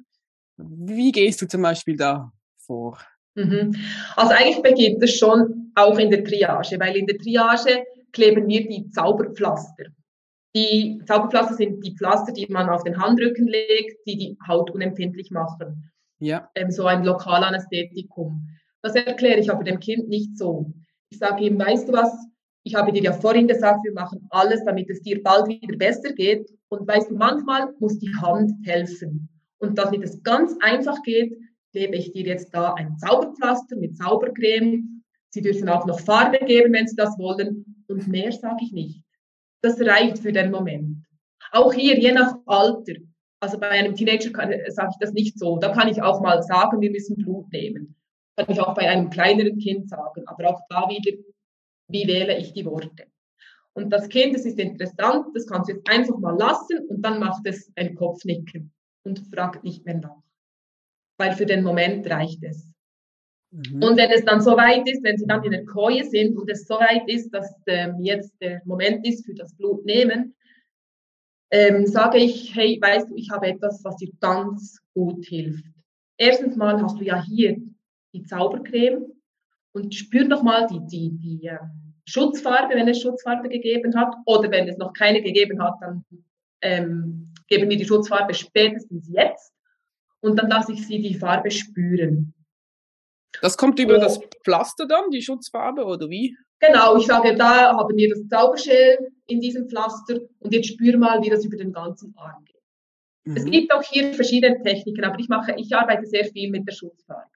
Wie 0.58 1.12
gehst 1.12 1.42
du 1.42 1.48
zum 1.48 1.62
Beispiel 1.62 1.96
da 1.96 2.32
vor? 2.58 3.00
Mhm. 3.36 3.76
Also 4.16 4.34
eigentlich 4.34 4.62
beginnt 4.62 5.02
es 5.04 5.18
schon 5.18 5.72
auch 5.76 5.98
in 5.98 6.10
der 6.10 6.24
Triage, 6.24 6.78
weil 6.80 6.96
in 6.98 7.06
der 7.06 7.18
Triage 7.18 7.86
kleben 8.12 8.48
wir 8.48 8.68
die 8.68 8.90
Zauberpflaster. 8.90 9.86
Die 10.56 11.02
Zauberpflaster 11.06 11.56
sind 11.56 11.86
die 11.86 11.96
Pflaster, 11.96 12.32
die 12.32 12.48
man 12.50 12.70
auf 12.70 12.84
den 12.84 12.98
Handrücken 12.98 13.48
legt, 13.48 14.08
die 14.08 14.18
die 14.18 14.38
Haut 14.48 14.72
unempfindlich 14.72 15.30
machen. 15.30 15.92
Ja. 16.20 16.50
Ähm, 16.56 16.72
so 16.72 16.86
ein 16.86 17.04
Lokalanästhetikum. 17.04 18.48
Das 18.82 18.96
erkläre 18.96 19.40
ich 19.40 19.52
aber 19.52 19.66
dem 19.66 19.80
Kind 19.80 20.08
nicht 20.08 20.38
so. 20.38 20.72
Ich 21.10 21.18
sage 21.18 21.44
ihm, 21.44 21.60
weißt 21.60 21.90
du 21.90 21.94
was, 21.94 22.12
ich 22.64 22.74
habe 22.74 22.94
dir 22.94 23.04
ja 23.04 23.12
vorhin 23.12 23.48
gesagt, 23.48 23.84
wir 23.84 23.94
machen 23.94 24.28
alles, 24.30 24.64
damit 24.64 24.90
es 24.90 25.02
dir 25.02 25.22
bald 25.22 25.48
wieder 25.48 25.78
besser 25.78 26.14
geht. 26.14 26.50
Und 26.70 26.88
weißt 26.88 27.12
du, 27.12 27.16
manchmal 27.16 27.74
muss 27.80 28.00
die 28.00 28.14
Hand 28.22 28.52
helfen. 28.64 29.30
Und 29.58 29.78
damit 29.78 30.04
es 30.04 30.24
ganz 30.24 30.56
einfach 30.62 31.02
geht, 31.04 31.38
gebe 31.74 31.96
ich 31.96 32.14
dir 32.14 32.26
jetzt 32.26 32.54
da 32.56 32.74
ein 32.74 32.98
Zauberpflaster 32.98 33.76
mit 33.76 33.98
Zaubercreme. 33.98 35.04
Sie 35.30 35.42
dürfen 35.42 35.68
auch 35.68 35.86
noch 35.86 36.00
Farbe 36.00 36.40
geben, 36.46 36.74
wenn 36.74 36.88
Sie 36.88 36.96
das 36.96 37.18
wollen. 37.20 37.84
Und 37.88 38.08
mehr 38.08 38.32
sage 38.32 38.60
ich 38.62 38.72
nicht. 38.72 39.04
Das 39.62 39.80
reicht 39.82 40.20
für 40.20 40.32
den 40.32 40.52
Moment. 40.52 41.06
Auch 41.52 41.74
hier, 41.74 41.98
je 41.98 42.12
nach 42.12 42.36
Alter. 42.46 42.94
Also 43.40 43.60
bei 43.60 43.70
einem 43.70 43.96
Teenager 43.96 44.30
sage 44.72 44.90
ich 44.92 44.98
das 45.00 45.14
nicht 45.14 45.38
so. 45.38 45.58
Da 45.58 45.70
kann 45.70 45.88
ich 45.88 46.02
auch 46.02 46.22
mal 46.22 46.42
sagen, 46.44 46.82
wir 46.82 46.92
müssen 46.92 47.16
Blut 47.18 47.52
nehmen. 47.52 47.96
Kann 48.36 48.50
ich 48.50 48.60
auch 48.60 48.74
bei 48.74 48.90
einem 48.90 49.10
kleineren 49.10 49.58
Kind 49.58 49.90
sagen. 49.90 50.24
Aber 50.26 50.50
auch 50.50 50.62
da 50.70 50.90
wieder, 50.90 51.18
wie 51.88 52.08
wähle 52.08 52.38
ich 52.38 52.54
die 52.54 52.66
Worte? 52.66 53.06
Und 53.74 53.90
das 53.90 54.08
Kind, 54.08 54.34
das 54.36 54.46
ist 54.46 54.58
interessant, 54.58 55.28
das 55.36 55.46
kannst 55.46 55.70
du 55.70 55.74
jetzt 55.74 55.90
einfach 55.90 56.18
mal 56.18 56.38
lassen 56.38 56.88
und 56.88 57.02
dann 57.02 57.20
macht 57.20 57.46
es 57.46 57.72
ein 57.76 57.94
Kopfnicken 57.96 58.72
und 59.04 59.20
fragt 59.34 59.64
nicht 59.64 59.86
mehr 59.86 59.98
nach. 59.98 60.24
Weil 61.18 61.34
für 61.34 61.46
den 61.46 61.64
Moment 61.64 62.10
reicht 62.10 62.42
es. 62.44 62.75
Mhm. 63.56 63.82
Und 63.82 63.98
wenn 63.98 64.12
es 64.12 64.26
dann 64.26 64.42
so 64.42 64.52
weit 64.58 64.88
ist, 64.90 65.04
wenn 65.04 65.18
sie 65.18 65.26
dann 65.26 65.44
in 65.44 65.52
der 65.52 65.66
Koje 65.66 66.04
sind 66.04 66.38
und 66.38 66.50
es 66.50 66.68
so 66.68 66.76
weit 66.76 67.08
ist, 67.08 67.32
dass 67.32 67.56
ähm, 67.68 67.96
jetzt 68.02 68.34
der 68.42 68.62
Moment 68.66 69.08
ist 69.08 69.26
für 69.26 69.34
das 69.34 69.56
Blut 69.56 69.86
nehmen, 69.86 70.36
ähm, 71.52 71.86
sage 71.86 72.18
ich, 72.18 72.54
hey, 72.56 72.78
weißt 72.82 73.10
du, 73.10 73.16
ich 73.16 73.30
habe 73.32 73.48
etwas, 73.48 73.82
was 73.84 73.96
dir 73.98 74.12
ganz 74.20 74.80
gut 74.94 75.26
hilft. 75.26 75.64
Erstens 76.18 76.56
mal 76.56 76.82
hast 76.82 77.00
du 77.00 77.06
ja 77.06 77.24
hier 77.24 77.58
die 78.14 78.24
Zaubercreme 78.24 79.06
und 79.74 79.96
spür 79.96 80.28
doch 80.28 80.44
mal 80.44 80.68
die, 80.68 80.86
die, 80.86 81.18
die 81.18 81.48
äh, 81.48 81.60
Schutzfarbe, 82.06 82.76
wenn 82.76 82.88
es 82.88 83.02
Schutzfarbe 83.02 83.48
gegeben 83.48 83.96
hat 83.96 84.14
oder 84.26 84.52
wenn 84.52 84.68
es 84.68 84.78
noch 84.78 84.94
keine 84.94 85.22
gegeben 85.22 85.62
hat, 85.62 85.76
dann 85.82 86.04
ähm, 86.62 87.34
geben 87.48 87.70
wir 87.70 87.78
die 87.78 87.86
Schutzfarbe 87.86 88.34
spätestens 88.34 89.08
jetzt 89.10 89.54
und 90.20 90.38
dann 90.38 90.50
lasse 90.50 90.74
ich 90.74 90.86
sie 90.86 91.02
die 91.02 91.16
Farbe 91.16 91.52
spüren. 91.52 92.35
Das 93.42 93.58
kommt 93.58 93.80
über 93.80 93.98
oh. 93.98 94.00
das 94.00 94.20
Pflaster 94.44 94.88
dann, 94.88 95.10
die 95.12 95.22
Schutzfarbe 95.22 95.86
oder 95.86 96.10
wie? 96.10 96.36
Genau, 96.60 96.98
ich 96.98 97.06
sage, 97.06 97.36
da 97.36 97.76
haben 97.76 97.98
wir 97.98 98.10
das 98.10 98.28
Zauberschell 98.28 99.12
in 99.28 99.42
diesem 99.42 99.68
Pflaster 99.68 100.20
und 100.40 100.54
jetzt 100.54 100.68
spür 100.68 100.98
mal, 100.98 101.22
wie 101.22 101.30
das 101.30 101.44
über 101.46 101.58
den 101.58 101.74
ganzen 101.74 102.16
Arm 102.18 102.44
geht. 102.46 102.56
Mhm. 103.26 103.38
Es 103.38 103.46
gibt 103.46 103.74
auch 103.74 103.84
hier 103.84 104.14
verschiedene 104.14 104.62
Techniken, 104.62 105.04
aber 105.04 105.20
ich 105.20 105.28
mache, 105.28 105.56
ich 105.58 105.76
arbeite 105.76 106.06
sehr 106.06 106.26
viel 106.26 106.50
mit 106.50 106.68
der 106.68 106.74
Schutzfarbe. 106.74 107.30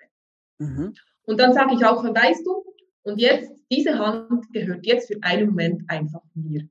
Mhm. 0.60 0.94
Und 1.24 1.40
dann 1.40 1.54
sage 1.54 1.76
ich 1.76 1.86
auch, 1.86 2.04
weißt 2.04 2.46
du, 2.46 2.64
und 3.04 3.20
jetzt, 3.20 3.52
diese 3.72 3.98
Hand 3.98 4.52
gehört 4.54 4.86
jetzt 4.86 5.08
für 5.08 5.22
einen 5.22 5.48
Moment 5.48 5.84
einfach 5.88 6.22
mir. 6.34 6.68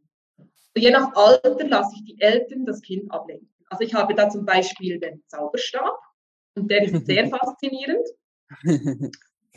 Je 0.76 0.90
nach 0.90 1.12
Alter 1.14 1.66
lasse 1.66 1.94
ich 1.96 2.04
die 2.04 2.20
Eltern 2.20 2.64
das 2.64 2.80
Kind 2.80 3.10
ablenken. 3.10 3.48
Also 3.68 3.84
ich 3.84 3.94
habe 3.94 4.14
da 4.14 4.28
zum 4.28 4.44
Beispiel 4.44 4.98
den 5.00 5.22
Zauberstab 5.26 5.98
und 6.54 6.70
der 6.70 6.82
ist 6.82 6.94
sehr 7.06 7.28
faszinierend. 7.28 8.06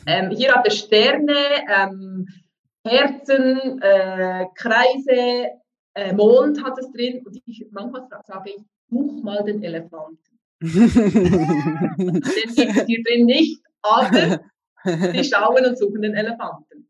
Ähm, 0.06 0.30
hier 0.30 0.52
hat 0.52 0.66
er 0.66 0.72
Sterne, 0.72 1.36
ähm, 1.68 2.26
Herzen, 2.84 3.80
äh, 3.80 4.46
Kreise, 4.56 5.50
äh, 5.94 6.12
Mond 6.12 6.62
hat 6.64 6.78
es 6.78 6.90
drin 6.90 7.22
und 7.24 7.40
ich 7.46 7.66
manchmal 7.70 8.08
sage 8.24 8.50
ich, 8.50 8.62
such 8.90 9.22
mal 9.22 9.44
den 9.44 9.62
Elefanten. 9.62 10.18
den 10.60 10.90
gibt 12.54 12.76
es 12.76 12.84
hier 12.86 13.02
drin 13.04 13.26
nicht, 13.26 13.62
aber 13.82 14.40
die 15.12 15.24
schauen 15.24 15.66
und 15.66 15.78
suchen 15.78 16.02
den 16.02 16.14
Elefanten. 16.14 16.88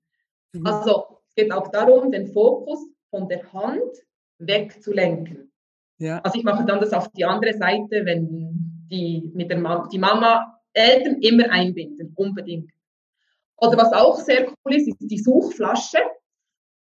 Mhm. 0.53 0.67
Also 0.67 1.19
es 1.29 1.35
geht 1.35 1.53
auch 1.53 1.69
darum, 1.69 2.11
den 2.11 2.27
Fokus 2.27 2.87
von 3.11 3.29
der 3.29 3.53
Hand 3.53 3.93
wegzulenken. 4.39 5.53
Ja. 5.99 6.19
Also 6.21 6.39
ich 6.39 6.45
mache 6.45 6.65
dann 6.65 6.81
das 6.81 6.93
auf 6.93 7.09
die 7.13 7.25
andere 7.25 7.53
Seite, 7.53 8.05
wenn 8.05 8.87
die 8.91 9.31
mit 9.35 9.51
der 9.51 9.59
Ma 9.59 9.89
die 9.91 9.99
Mama 9.99 10.62
Eltern 10.73 11.21
immer 11.21 11.51
einbinden, 11.51 12.13
unbedingt. 12.17 12.71
Oder 13.57 13.77
was 13.77 13.93
auch 13.93 14.19
sehr 14.19 14.49
cool 14.49 14.75
ist, 14.75 14.89
ist 14.89 14.99
die 15.01 15.19
Suchflasche 15.19 15.99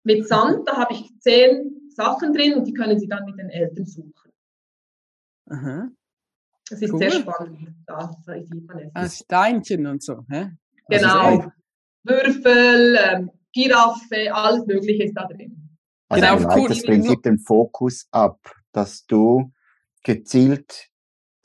mit 0.02 0.26
Sand. 0.26 0.66
Da 0.66 0.76
habe 0.76 0.94
ich 0.94 1.10
zehn 1.20 1.90
Sachen 1.90 2.32
drin 2.32 2.54
und 2.54 2.64
die 2.66 2.72
können 2.72 2.98
Sie 2.98 3.08
dann 3.08 3.24
mit 3.24 3.38
den 3.38 3.50
Eltern 3.50 3.86
suchen. 3.86 4.32
Aha. 5.48 5.88
Das 6.68 6.82
ist 6.82 6.92
cool. 6.92 6.98
sehr 6.98 7.12
spannend. 7.12 7.68
Da 7.86 8.10
sieht 8.24 8.66
man 8.66 8.78
es. 8.78 8.90
Ah, 8.94 9.08
Steinchen 9.08 9.86
und 9.86 10.02
so. 10.02 10.24
Hä? 10.28 10.50
Genau. 10.88 11.52
Würfel, 12.02 12.98
ähm, 13.00 13.30
Giraffe, 13.52 14.32
alles 14.32 14.66
Mögliche 14.66 15.04
ist 15.04 15.14
da 15.14 15.26
drin. 15.26 15.78
Also 16.08 16.36
genau, 16.36 16.56
cool. 16.56 16.68
das 16.68 16.82
Prinzip 16.82 17.22
den 17.22 17.38
Fokus 17.38 18.06
ab, 18.10 18.38
dass 18.72 19.06
du 19.06 19.52
gezielt 20.04 20.88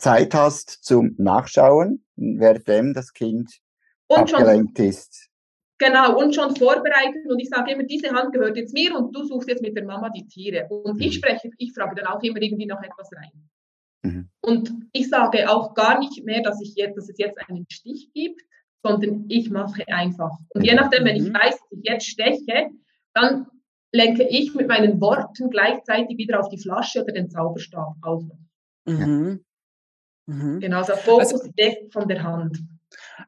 Zeit 0.02 0.34
hast 0.34 0.84
zum 0.84 1.16
Nachschauen, 1.18 2.04
währenddem 2.16 2.94
das 2.94 3.14
Kind 3.14 3.60
und 4.08 4.34
abgelenkt 4.34 4.78
schon, 4.78 4.88
ist. 4.88 5.30
Genau, 5.78 6.20
und 6.20 6.36
schon 6.36 6.56
vorbereiten. 6.56 7.30
Und 7.30 7.40
ich 7.40 7.50
sage 7.50 7.72
immer, 7.72 7.84
diese 7.84 8.10
Hand 8.10 8.34
gehört 8.34 8.58
jetzt 8.58 8.74
mir 8.74 8.96
und 8.96 9.16
du 9.16 9.24
suchst 9.24 9.50
jetzt 9.50 9.62
mit 9.62 9.76
der 9.76 9.86
Mama 9.86 10.10
die 10.10 10.28
Tiere. 10.28 10.68
Und 10.70 10.96
mhm. 10.96 11.02
ich 11.02 11.16
spreche, 11.16 11.50
ich 11.58 11.74
frage 11.74 11.96
dann 11.96 12.08
auch 12.08 12.22
immer 12.22 12.42
irgendwie 12.42 12.66
noch 12.66 12.82
etwas 12.82 13.10
rein. 13.16 13.50
Mhm. 14.04 14.30
Und 14.42 14.72
ich 14.92 15.10
sage 15.10 15.50
auch 15.50 15.74
gar 15.74 16.00
nicht 16.00 16.24
mehr, 16.24 16.42
dass, 16.42 16.62
ich 16.62 16.76
jetzt, 16.76 16.98
dass 16.98 17.10
es 17.10 17.18
jetzt 17.18 17.38
einen 17.48 17.66
Stich 17.70 18.12
gibt, 18.14 18.42
sondern 18.84 19.26
ich 19.30 19.50
mache 19.50 19.88
einfach. 19.88 20.32
Und 20.50 20.64
je 20.64 20.74
nachdem, 20.74 21.06
wenn 21.06 21.16
ich 21.16 21.30
mhm. 21.30 21.34
weiß, 21.34 21.60
dass 21.60 21.72
ich 21.72 21.84
jetzt 21.84 22.08
steche, 22.08 22.70
dann 23.14 23.48
lenke 23.92 24.24
ich 24.28 24.54
mit 24.56 24.68
meinen 24.68 25.00
Worten 25.02 25.50
gleichzeitig 25.50 26.18
wieder 26.18 26.40
auf 26.40 26.50
die 26.50 26.58
Flasche 26.58 27.04
oder 27.04 27.14
den 27.14 27.30
Zauberstab 27.30 27.96
aus. 28.02 28.24
Mhm. 28.86 29.44
Mhm. 30.28 30.60
Genau, 30.60 30.78
also 30.78 30.94
Fokus 30.96 31.34
also, 31.34 31.46
weg 31.58 31.92
von 31.92 32.08
der 32.08 32.24
Hand. 32.24 32.60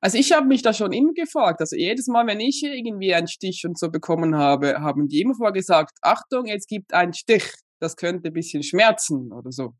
Also 0.01 0.17
ich 0.17 0.31
habe 0.31 0.47
mich 0.47 0.61
da 0.61 0.73
schon 0.73 0.91
immer 0.91 1.13
gefragt. 1.13 1.61
Also 1.61 1.75
jedes 1.75 2.07
Mal, 2.07 2.27
wenn 2.27 2.39
ich 2.39 2.63
irgendwie 2.63 3.13
einen 3.13 3.27
Stich 3.27 3.65
und 3.65 3.77
so 3.77 3.89
bekommen 3.89 4.35
habe, 4.35 4.81
haben 4.81 5.07
die 5.07 5.21
immer 5.21 5.35
vorgesagt, 5.35 5.97
Achtung, 6.01 6.45
jetzt 6.45 6.67
gibt 6.67 6.93
ein 6.93 7.13
Stich. 7.13 7.45
Das 7.79 7.97
könnte 7.97 8.29
ein 8.29 8.33
bisschen 8.33 8.63
schmerzen 8.63 9.31
oder 9.33 9.51
so. 9.51 9.73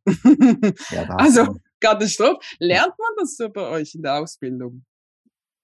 Ja, 0.91 1.03
also 1.17 1.55
Katastrophe. 1.79 2.39
Lernt 2.59 2.93
man 2.97 3.09
das 3.17 3.37
so 3.37 3.49
bei 3.49 3.67
euch 3.69 3.95
in 3.95 4.01
der 4.01 4.15
Ausbildung? 4.15 4.83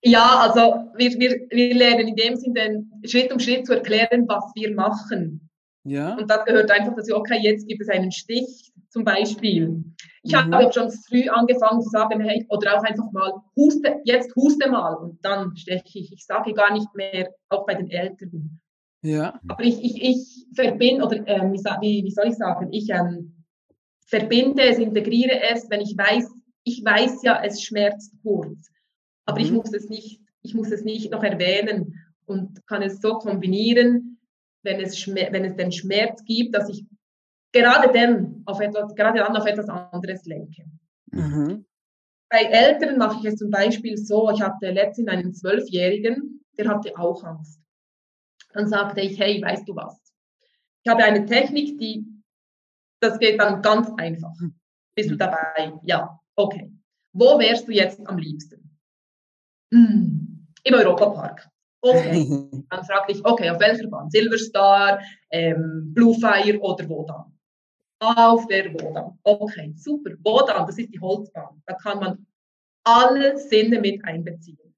Ja, 0.01 0.39
also 0.39 0.89
wir, 0.95 1.11
wir, 1.19 1.47
wir 1.49 1.75
lernen 1.75 2.07
in 2.07 2.15
dem 2.15 2.35
Sinne 2.37 2.85
Schritt 3.05 3.33
um 3.33 3.39
Schritt 3.39 3.65
zu 3.65 3.73
erklären, 3.73 4.25
was 4.27 4.45
wir 4.55 4.73
machen. 4.73 5.48
Ja. 5.83 6.15
Und 6.15 6.29
das 6.29 6.45
gehört 6.45 6.71
einfach 6.71 6.95
dazu, 6.95 7.15
okay, 7.15 7.39
jetzt 7.41 7.67
gibt 7.67 7.81
es 7.81 7.89
einen 7.89 8.11
Stich 8.11 8.71
zum 8.89 9.03
Beispiel. 9.03 9.83
Ich 10.23 10.33
mhm. 10.33 10.53
habe 10.53 10.73
schon 10.73 10.91
früh 10.91 11.29
angefangen 11.29 11.81
zu 11.81 11.89
sagen, 11.89 12.19
hey, 12.21 12.45
oder 12.49 12.77
auch 12.77 12.83
einfach 12.83 13.11
mal, 13.11 13.33
huste, 13.55 14.01
jetzt 14.03 14.35
huste 14.35 14.69
mal 14.69 14.95
und 14.95 15.23
dann 15.23 15.55
steche 15.55 15.99
ich. 15.99 16.11
Ich 16.11 16.25
sage 16.25 16.53
gar 16.53 16.73
nicht 16.73 16.93
mehr, 16.95 17.29
auch 17.49 17.65
bei 17.65 17.75
den 17.75 17.89
Eltern. 17.89 18.59
Ja. 19.01 19.39
Aber 19.47 19.63
ich, 19.63 19.81
ich, 19.81 20.01
ich 20.01 20.45
verbinde, 20.53 21.05
oder 21.05 21.25
ähm, 21.27 21.53
wie, 21.53 22.03
wie 22.03 22.11
soll 22.11 22.27
ich 22.27 22.35
sagen, 22.35 22.67
ich 22.71 22.89
ähm, 22.89 23.45
verbinde 24.05 24.63
es, 24.63 24.77
integriere 24.77 25.41
es, 25.51 25.69
wenn 25.69 25.81
ich 25.81 25.97
weiß, 25.97 26.29
ich 26.63 26.83
weiß 26.83 27.23
ja, 27.23 27.41
es 27.43 27.63
schmerzt 27.63 28.13
kurz, 28.21 28.69
aber 29.25 29.39
mhm. 29.39 29.45
ich 29.45 29.51
muss 29.51 29.73
es 29.73 29.87
nicht, 29.89 30.19
ich 30.41 30.53
muss 30.53 30.71
es 30.71 30.83
nicht 30.83 31.11
noch 31.11 31.23
erwähnen 31.23 31.95
und 32.25 32.65
kann 32.67 32.81
es 32.81 32.99
so 32.99 33.13
kombinieren, 33.15 34.08
wenn 34.63 34.79
es, 34.79 35.07
wenn 35.07 35.45
es 35.45 35.55
den 35.55 35.71
Schmerz 35.71 36.23
gibt, 36.25 36.55
dass 36.55 36.69
ich 36.69 36.85
gerade 37.51 37.91
dann 37.93 38.43
auf 38.45 38.59
etwas, 38.59 38.93
gerade 38.95 39.19
dann 39.19 39.35
auf 39.35 39.45
etwas 39.45 39.69
anderes 39.69 40.25
lenke. 40.25 40.65
Mhm. 41.11 41.65
Bei 42.29 42.41
Eltern 42.41 42.97
mache 42.97 43.19
ich 43.19 43.25
es 43.25 43.35
zum 43.37 43.49
Beispiel 43.49 43.97
so, 43.97 44.29
ich 44.31 44.41
hatte 44.41 44.69
letztens 44.69 45.07
einen 45.07 45.33
Zwölfjährigen, 45.33 46.45
der 46.57 46.67
hatte 46.67 46.95
auch 46.97 47.23
Angst. 47.23 47.59
Dann 48.53 48.67
sagte 48.67 49.01
ich, 49.01 49.19
hey, 49.19 49.41
weißt 49.41 49.67
du 49.67 49.75
was? 49.75 49.99
Ich 50.83 50.91
habe 50.91 51.03
eine 51.03 51.25
Technik, 51.25 51.77
die, 51.79 52.05
das 52.99 53.17
geht 53.19 53.39
dann 53.39 53.61
ganz 53.61 53.89
einfach. 53.97 54.33
Bist 54.95 55.09
du 55.09 55.15
dabei? 55.15 55.73
Ja, 55.83 56.19
okay. 56.35 56.71
Wo 57.13 57.39
wärst 57.39 57.67
du 57.67 57.71
jetzt 57.71 58.05
am 58.07 58.17
liebsten? 58.17 58.77
Hm, 59.73 60.47
Im 60.63 60.73
Europapark. 60.73 61.49
Okay. 61.81 62.25
Dann 62.69 62.83
frage 62.85 63.13
ich, 63.13 63.25
okay, 63.25 63.49
auf 63.49 63.59
welcher 63.59 63.87
Bahn? 63.87 64.09
Silverstar, 64.09 64.99
ähm, 65.31 65.93
Bluefire 65.93 66.59
oder 66.59 66.89
wo 66.89 67.05
dann? 67.05 67.33
Auf 67.99 68.47
der 68.47 68.73
Wodan. 68.73 69.17
Okay, 69.23 69.73
super. 69.75 70.11
Wodan, 70.23 70.65
das 70.65 70.77
ist 70.77 70.93
die 70.93 70.99
Holzbahn. 70.99 71.61
Da 71.65 71.73
kann 71.75 71.99
man 71.99 72.25
alle 72.83 73.37
Sinne 73.37 73.79
mit 73.79 74.03
einbeziehen. 74.05 74.73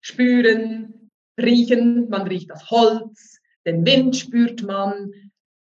Spüren, 0.00 1.10
riechen, 1.40 2.08
man 2.08 2.26
riecht 2.26 2.50
das 2.50 2.70
Holz, 2.70 3.40
den 3.66 3.86
Wind 3.86 4.16
spürt 4.16 4.62
man, 4.62 5.12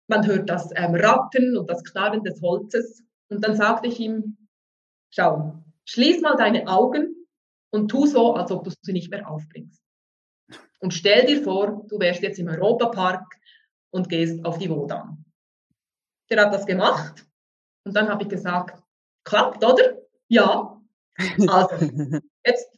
man 0.07 0.25
hört 0.25 0.49
das 0.49 0.69
ähm, 0.75 0.95
Rattern 0.95 1.57
und 1.57 1.69
das 1.69 1.83
Knarren 1.83 2.23
des 2.23 2.41
Holzes. 2.41 3.03
Und 3.29 3.43
dann 3.43 3.55
sagte 3.55 3.87
ich 3.87 3.99
ihm, 3.99 4.37
schau, 5.11 5.63
schließ 5.85 6.21
mal 6.21 6.35
deine 6.35 6.67
Augen 6.67 7.18
und 7.71 7.89
tu 7.89 8.05
so, 8.05 8.35
als 8.35 8.51
ob 8.51 8.63
du 8.63 8.71
sie 8.81 8.93
nicht 8.93 9.11
mehr 9.11 9.29
aufbringst. 9.29 9.81
Und 10.79 10.93
stell 10.93 11.25
dir 11.25 11.43
vor, 11.43 11.85
du 11.87 11.99
wärst 11.99 12.21
jetzt 12.21 12.39
im 12.39 12.47
Europapark 12.47 13.35
und 13.91 14.09
gehst 14.09 14.43
auf 14.45 14.57
die 14.57 14.69
Wodan. 14.69 15.25
Der 16.29 16.45
hat 16.45 16.53
das 16.53 16.65
gemacht 16.65 17.25
und 17.83 17.95
dann 17.95 18.07
habe 18.07 18.23
ich 18.23 18.29
gesagt, 18.29 18.81
klappt, 19.23 19.63
oder? 19.63 19.97
Ja. 20.27 20.79
Also, 21.47 21.75
jetzt, 22.45 22.69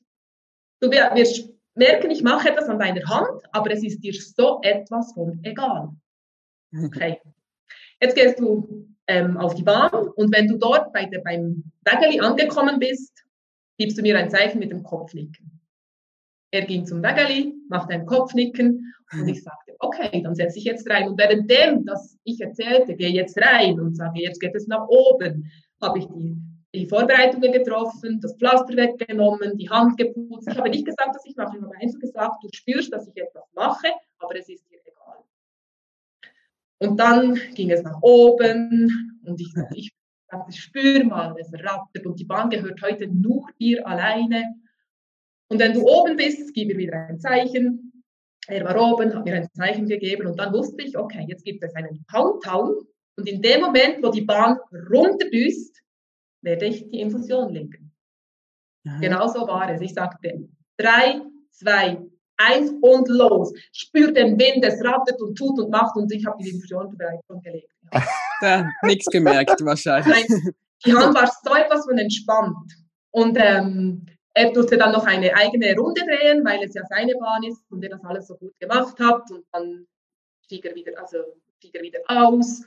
du 0.80 0.90
wirst 0.90 1.50
merken, 1.76 2.12
ich 2.12 2.24
mache 2.24 2.50
etwas 2.50 2.70
an 2.70 2.80
deiner 2.80 3.06
Hand, 3.08 3.42
aber 3.52 3.72
es 3.72 3.84
ist 3.84 4.00
dir 4.02 4.14
so 4.14 4.60
etwas 4.64 5.14
von 5.14 5.40
egal. 5.44 5.90
Okay. 6.86 7.20
Jetzt 8.00 8.16
gehst 8.16 8.40
du 8.40 8.88
ähm, 9.08 9.38
auf 9.38 9.54
die 9.56 9.64
Bahn 9.64 9.92
und 9.92 10.34
wenn 10.34 10.48
du 10.48 10.58
dort 10.58 10.92
bei 10.94 11.06
der, 11.06 11.20
beim 11.20 11.72
Wägeli 11.84 12.20
angekommen 12.20 12.80
bist, 12.80 13.24
gibst 13.82 13.98
du 13.98 14.04
mir 14.04 14.16
ein 14.16 14.30
Zeichen 14.30 14.60
mit 14.60 14.72
dem 14.72 14.84
Kopfnicken. 14.84 15.60
Er 16.52 16.66
ging 16.66 16.86
zum 16.86 17.02
Wägeli, 17.02 17.56
machte 17.68 17.94
ein 17.94 18.06
Kopfnicken 18.06 18.94
und 19.12 19.28
ich 19.28 19.42
sagte, 19.42 19.76
okay, 19.80 20.22
dann 20.22 20.36
setze 20.36 20.60
ich 20.60 20.66
jetzt 20.66 20.88
rein. 20.88 21.08
Und 21.10 21.18
währenddem, 21.18 21.84
dass 21.86 22.16
ich 22.24 22.40
erzählte, 22.40 22.96
gehe 22.96 23.10
jetzt 23.10 23.38
rein 23.42 23.80
und 23.80 23.96
sage, 23.96 24.22
jetzt 24.22 24.40
geht 24.40 24.54
es 24.54 24.68
nach 24.68 24.88
oben, 24.88 25.50
habe 25.82 25.98
ich 25.98 26.06
die, 26.06 26.38
die 26.76 26.86
Vorbereitungen 26.86 27.52
getroffen, 27.52 28.20
das 28.22 28.36
Pflaster 28.36 28.76
weggenommen, 28.76 29.58
die 29.58 29.70
Hand 29.70 29.98
geputzt. 29.98 30.48
Ich 30.52 30.58
habe 30.58 30.70
nicht 30.70 30.86
gesagt, 30.86 31.16
dass 31.16 31.26
ich 31.26 31.36
mache, 31.36 31.58
ich 31.58 31.64
habe 31.64 31.76
einfach 31.76 32.00
gesagt, 32.00 32.44
du 32.44 32.50
spürst, 32.54 32.94
dass 32.94 33.08
ich 33.08 33.18
etwas 33.18 33.50
mache, 33.56 33.88
aber 34.20 34.36
es 34.36 34.48
ist 34.48 34.70
dir 34.70 34.80
egal. 34.86 35.24
Und 36.78 37.00
dann 37.00 37.34
ging 37.56 37.72
es 37.72 37.82
nach 37.82 38.00
oben 38.04 39.20
und 39.26 39.42
ich, 39.42 39.52
ich 39.74 39.92
sagte, 40.32 40.52
spür 40.54 41.04
mal, 41.04 41.36
es 41.40 41.52
rattert 41.54 42.06
und 42.06 42.20
die 42.20 42.26
Bahn 42.26 42.50
gehört 42.50 42.82
heute 42.82 43.08
nur 43.08 43.48
dir 43.60 43.86
alleine. 43.86 44.56
Und 45.50 45.60
wenn 45.60 45.74
du 45.74 45.82
oben 45.82 46.16
bist, 46.16 46.54
gib 46.54 46.70
mir 46.70 46.78
wieder 46.78 47.08
ein 47.08 47.20
Zeichen. 47.20 48.04
Er 48.48 48.64
war 48.66 48.94
oben, 48.94 49.14
hat 49.14 49.26
mir 49.26 49.36
ein 49.36 49.50
Zeichen 49.54 49.88
gegeben 49.88 50.28
und 50.28 50.40
dann 50.40 50.54
wusste 50.54 50.82
ich, 50.82 50.98
okay, 50.98 51.26
jetzt 51.28 51.46
gibt 51.46 51.64
es 51.64 51.76
einen 51.76 52.04
Countdown 52.08 52.88
und 53.18 53.30
in 53.30 53.42
dem 53.42 53.62
Moment, 53.62 54.02
wo 54.02 54.10
die 54.10 54.22
Bahn 54.22 54.58
runterdüst, 54.90 55.82
werde 56.42 56.66
ich 56.66 56.90
die 56.90 57.02
Infusion 57.02 57.54
legen. 57.54 57.92
Mhm. 58.84 59.02
Genau 59.02 59.28
so 59.28 59.48
war 59.48 59.70
es. 59.72 59.82
Ich 59.82 59.94
sagte, 59.94 60.48
drei, 60.78 61.22
zwei, 61.52 62.02
eins 62.38 62.72
und 62.82 63.08
los. 63.10 63.54
Spür 63.72 64.12
den 64.12 64.40
Wind, 64.40 64.66
es 64.66 64.84
rattert 64.84 65.22
und 65.22 65.38
tut 65.38 65.60
und 65.60 65.70
macht 65.70 65.96
und 65.96 66.12
ich 66.12 66.26
habe 66.26 66.42
die 66.42 66.50
Infusion 66.50 66.98
bereits 66.98 67.26
schon 67.28 67.42
gelegt. 67.42 67.71
Ja, 68.42 68.68
nichts 68.84 69.06
gemerkt 69.08 69.64
wahrscheinlich. 69.64 70.28
Nein, 70.28 70.54
die 70.86 70.94
Hand 70.94 71.16
war 71.16 71.28
so 71.28 71.54
etwas 71.54 71.86
von 71.86 71.98
entspannt. 71.98 72.74
Und 73.12 73.38
ähm, 73.40 74.06
er 74.34 74.52
durfte 74.52 74.78
dann 74.78 74.94
noch 74.94 75.06
eine 75.06 75.34
eigene 75.36 75.76
Runde 75.76 76.02
drehen, 76.02 76.44
weil 76.46 76.64
es 76.64 76.74
ja 76.74 76.84
seine 76.90 77.14
Bahn 77.16 77.44
ist 77.44 77.70
und 77.70 77.84
er 77.84 77.90
das 77.90 78.04
alles 78.04 78.28
so 78.28 78.36
gut 78.36 78.58
gemacht 78.60 78.98
hat. 79.00 79.30
Und 79.30 79.46
dann 79.52 79.86
stieg 80.44 80.66
er 80.66 80.74
wieder, 80.74 80.94
also 81.00 81.18
stieg 81.58 81.76
er 81.76 81.84
wieder 81.84 82.00
aus. 82.08 82.64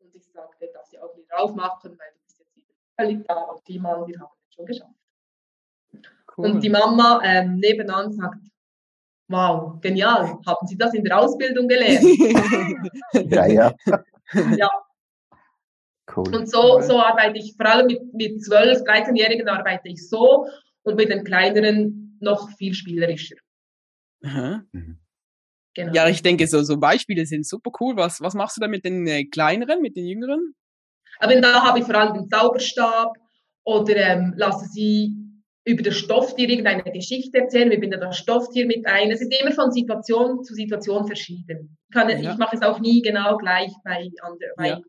Und 0.00 0.14
ich 0.14 0.24
sagte, 0.32 0.70
darf 0.72 0.86
sie 0.86 0.98
auch 0.98 1.16
wieder 1.16 1.38
aufmachen, 1.38 1.90
weil 1.98 2.08
du 2.14 2.20
bist 2.24 2.38
jetzt 2.40 2.56
wieder 2.56 2.74
völlig 2.96 3.26
da 3.26 3.34
auf 3.34 3.62
die 3.64 3.78
Mann, 3.78 4.06
wir 4.06 4.18
haben 4.18 4.30
es 4.48 4.54
schon 4.54 4.66
geschafft. 4.66 4.90
Cool. 6.36 6.46
Und 6.46 6.60
die 6.62 6.70
Mama 6.70 7.20
ähm, 7.22 7.56
nebenan 7.56 8.10
sagt, 8.12 8.38
wow, 9.28 9.78
genial, 9.80 10.38
haben 10.46 10.66
Sie 10.66 10.76
das 10.76 10.94
in 10.94 11.04
der 11.04 11.18
Ausbildung 11.18 11.68
gelernt? 11.68 12.02
ja, 13.30 13.46
ja. 13.46 13.74
ja. 14.58 14.70
Cool. 16.14 16.34
Und 16.34 16.50
so, 16.50 16.80
so 16.80 17.00
arbeite 17.00 17.38
ich, 17.38 17.54
vor 17.56 17.66
allem 17.66 17.86
mit, 17.86 18.12
mit 18.12 18.44
12, 18.44 18.82
13-Jährigen 18.82 19.48
arbeite 19.48 19.88
ich 19.88 20.08
so 20.08 20.46
und 20.82 20.96
mit 20.96 21.10
den 21.10 21.24
kleineren 21.24 22.18
noch 22.20 22.50
viel 22.56 22.74
spielerischer. 22.74 23.36
Aha. 24.24 24.62
Mhm. 24.72 24.98
Genau. 25.74 25.92
Ja, 25.94 26.08
ich 26.08 26.22
denke, 26.22 26.46
so, 26.46 26.62
so 26.62 26.76
Beispiele 26.76 27.24
sind 27.24 27.46
super 27.46 27.70
cool. 27.80 27.96
Was, 27.96 28.20
was 28.20 28.34
machst 28.34 28.56
du 28.56 28.60
da 28.60 28.68
mit 28.68 28.84
den 28.84 29.06
äh, 29.06 29.24
kleineren, 29.24 29.80
mit 29.80 29.96
den 29.96 30.06
jüngeren? 30.06 30.54
Aber 31.18 31.40
da 31.40 31.64
habe 31.64 31.78
ich 31.78 31.84
vor 31.86 31.94
allem 31.94 32.14
den 32.14 32.28
Zauberstab 32.28 33.16
oder 33.64 33.96
ähm, 33.96 34.34
lasse 34.36 34.66
sie 34.66 35.14
über 35.64 35.82
das 35.82 35.96
Stofftier 35.96 36.48
irgendeine 36.48 36.82
Geschichte 36.82 37.38
erzählen. 37.38 37.70
Wir 37.70 37.80
binden 37.80 38.00
das 38.00 38.18
Stofftier 38.18 38.66
mit 38.66 38.86
ein. 38.86 39.10
Es 39.10 39.20
ist 39.20 39.32
immer 39.40 39.52
von 39.52 39.70
Situation 39.70 40.42
zu 40.42 40.54
Situation 40.54 41.06
verschieden. 41.06 41.76
Ich, 41.88 41.94
kann, 41.94 42.08
ja. 42.08 42.32
ich 42.32 42.38
mache 42.38 42.56
es 42.56 42.62
auch 42.62 42.80
nie 42.80 43.02
genau 43.02 43.36
gleich 43.36 43.70
bei 43.84 44.10
anderen. 44.22 44.52
Ja. 44.58 44.80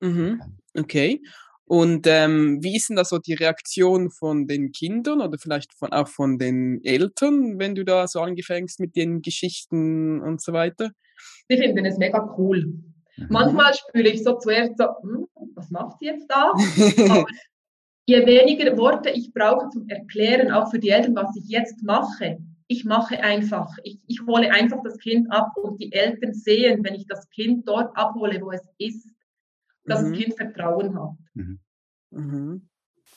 Mhm. 0.00 0.40
Okay. 0.76 1.20
Und 1.64 2.06
ähm, 2.06 2.58
wie 2.60 2.76
ist 2.76 2.88
denn 2.88 2.96
da 2.96 3.04
so 3.04 3.18
die 3.18 3.34
Reaktion 3.34 4.10
von 4.10 4.46
den 4.46 4.72
Kindern 4.72 5.20
oder 5.20 5.38
vielleicht 5.38 5.72
von, 5.72 5.92
auch 5.92 6.08
von 6.08 6.38
den 6.38 6.84
Eltern, 6.84 7.58
wenn 7.58 7.74
du 7.74 7.84
da 7.84 8.06
so 8.08 8.20
angefängst 8.20 8.80
mit 8.80 8.96
den 8.96 9.22
Geschichten 9.22 10.20
und 10.20 10.42
so 10.42 10.52
weiter? 10.52 10.90
Sie 11.48 11.56
finden 11.56 11.86
es 11.86 11.98
mega 11.98 12.34
cool. 12.36 12.64
Mhm. 13.16 13.26
Manchmal 13.30 13.72
spüre 13.74 14.08
ich 14.08 14.22
so 14.22 14.36
zuerst 14.38 14.76
so, 14.76 14.84
hm, 15.02 15.26
was 15.54 15.70
macht 15.70 15.98
sie 16.00 16.06
jetzt 16.06 16.26
da? 16.28 16.52
Aber 17.10 17.26
je 18.06 18.26
weniger 18.26 18.76
Worte 18.76 19.10
ich 19.10 19.32
brauche 19.32 19.68
zum 19.70 19.88
Erklären, 19.88 20.50
auch 20.50 20.70
für 20.70 20.78
die 20.78 20.90
Eltern, 20.90 21.14
was 21.14 21.36
ich 21.36 21.48
jetzt 21.48 21.82
mache, 21.82 22.38
ich 22.66 22.84
mache 22.84 23.22
einfach, 23.22 23.68
ich, 23.84 23.98
ich 24.06 24.20
hole 24.26 24.50
einfach 24.50 24.82
das 24.82 24.98
Kind 24.98 25.30
ab 25.30 25.52
und 25.56 25.80
die 25.80 25.92
Eltern 25.92 26.32
sehen, 26.32 26.82
wenn 26.84 26.94
ich 26.94 27.06
das 27.06 27.28
Kind 27.30 27.68
dort 27.68 27.96
abhole, 27.96 28.40
wo 28.40 28.50
es 28.50 28.66
ist, 28.78 29.08
dass 29.84 30.02
mhm. 30.02 30.10
das 30.10 30.18
Kind 30.18 30.36
Vertrauen 30.36 30.98
hat. 30.98 31.16
Mhm. 31.34 31.60
Mhm. 32.10 32.68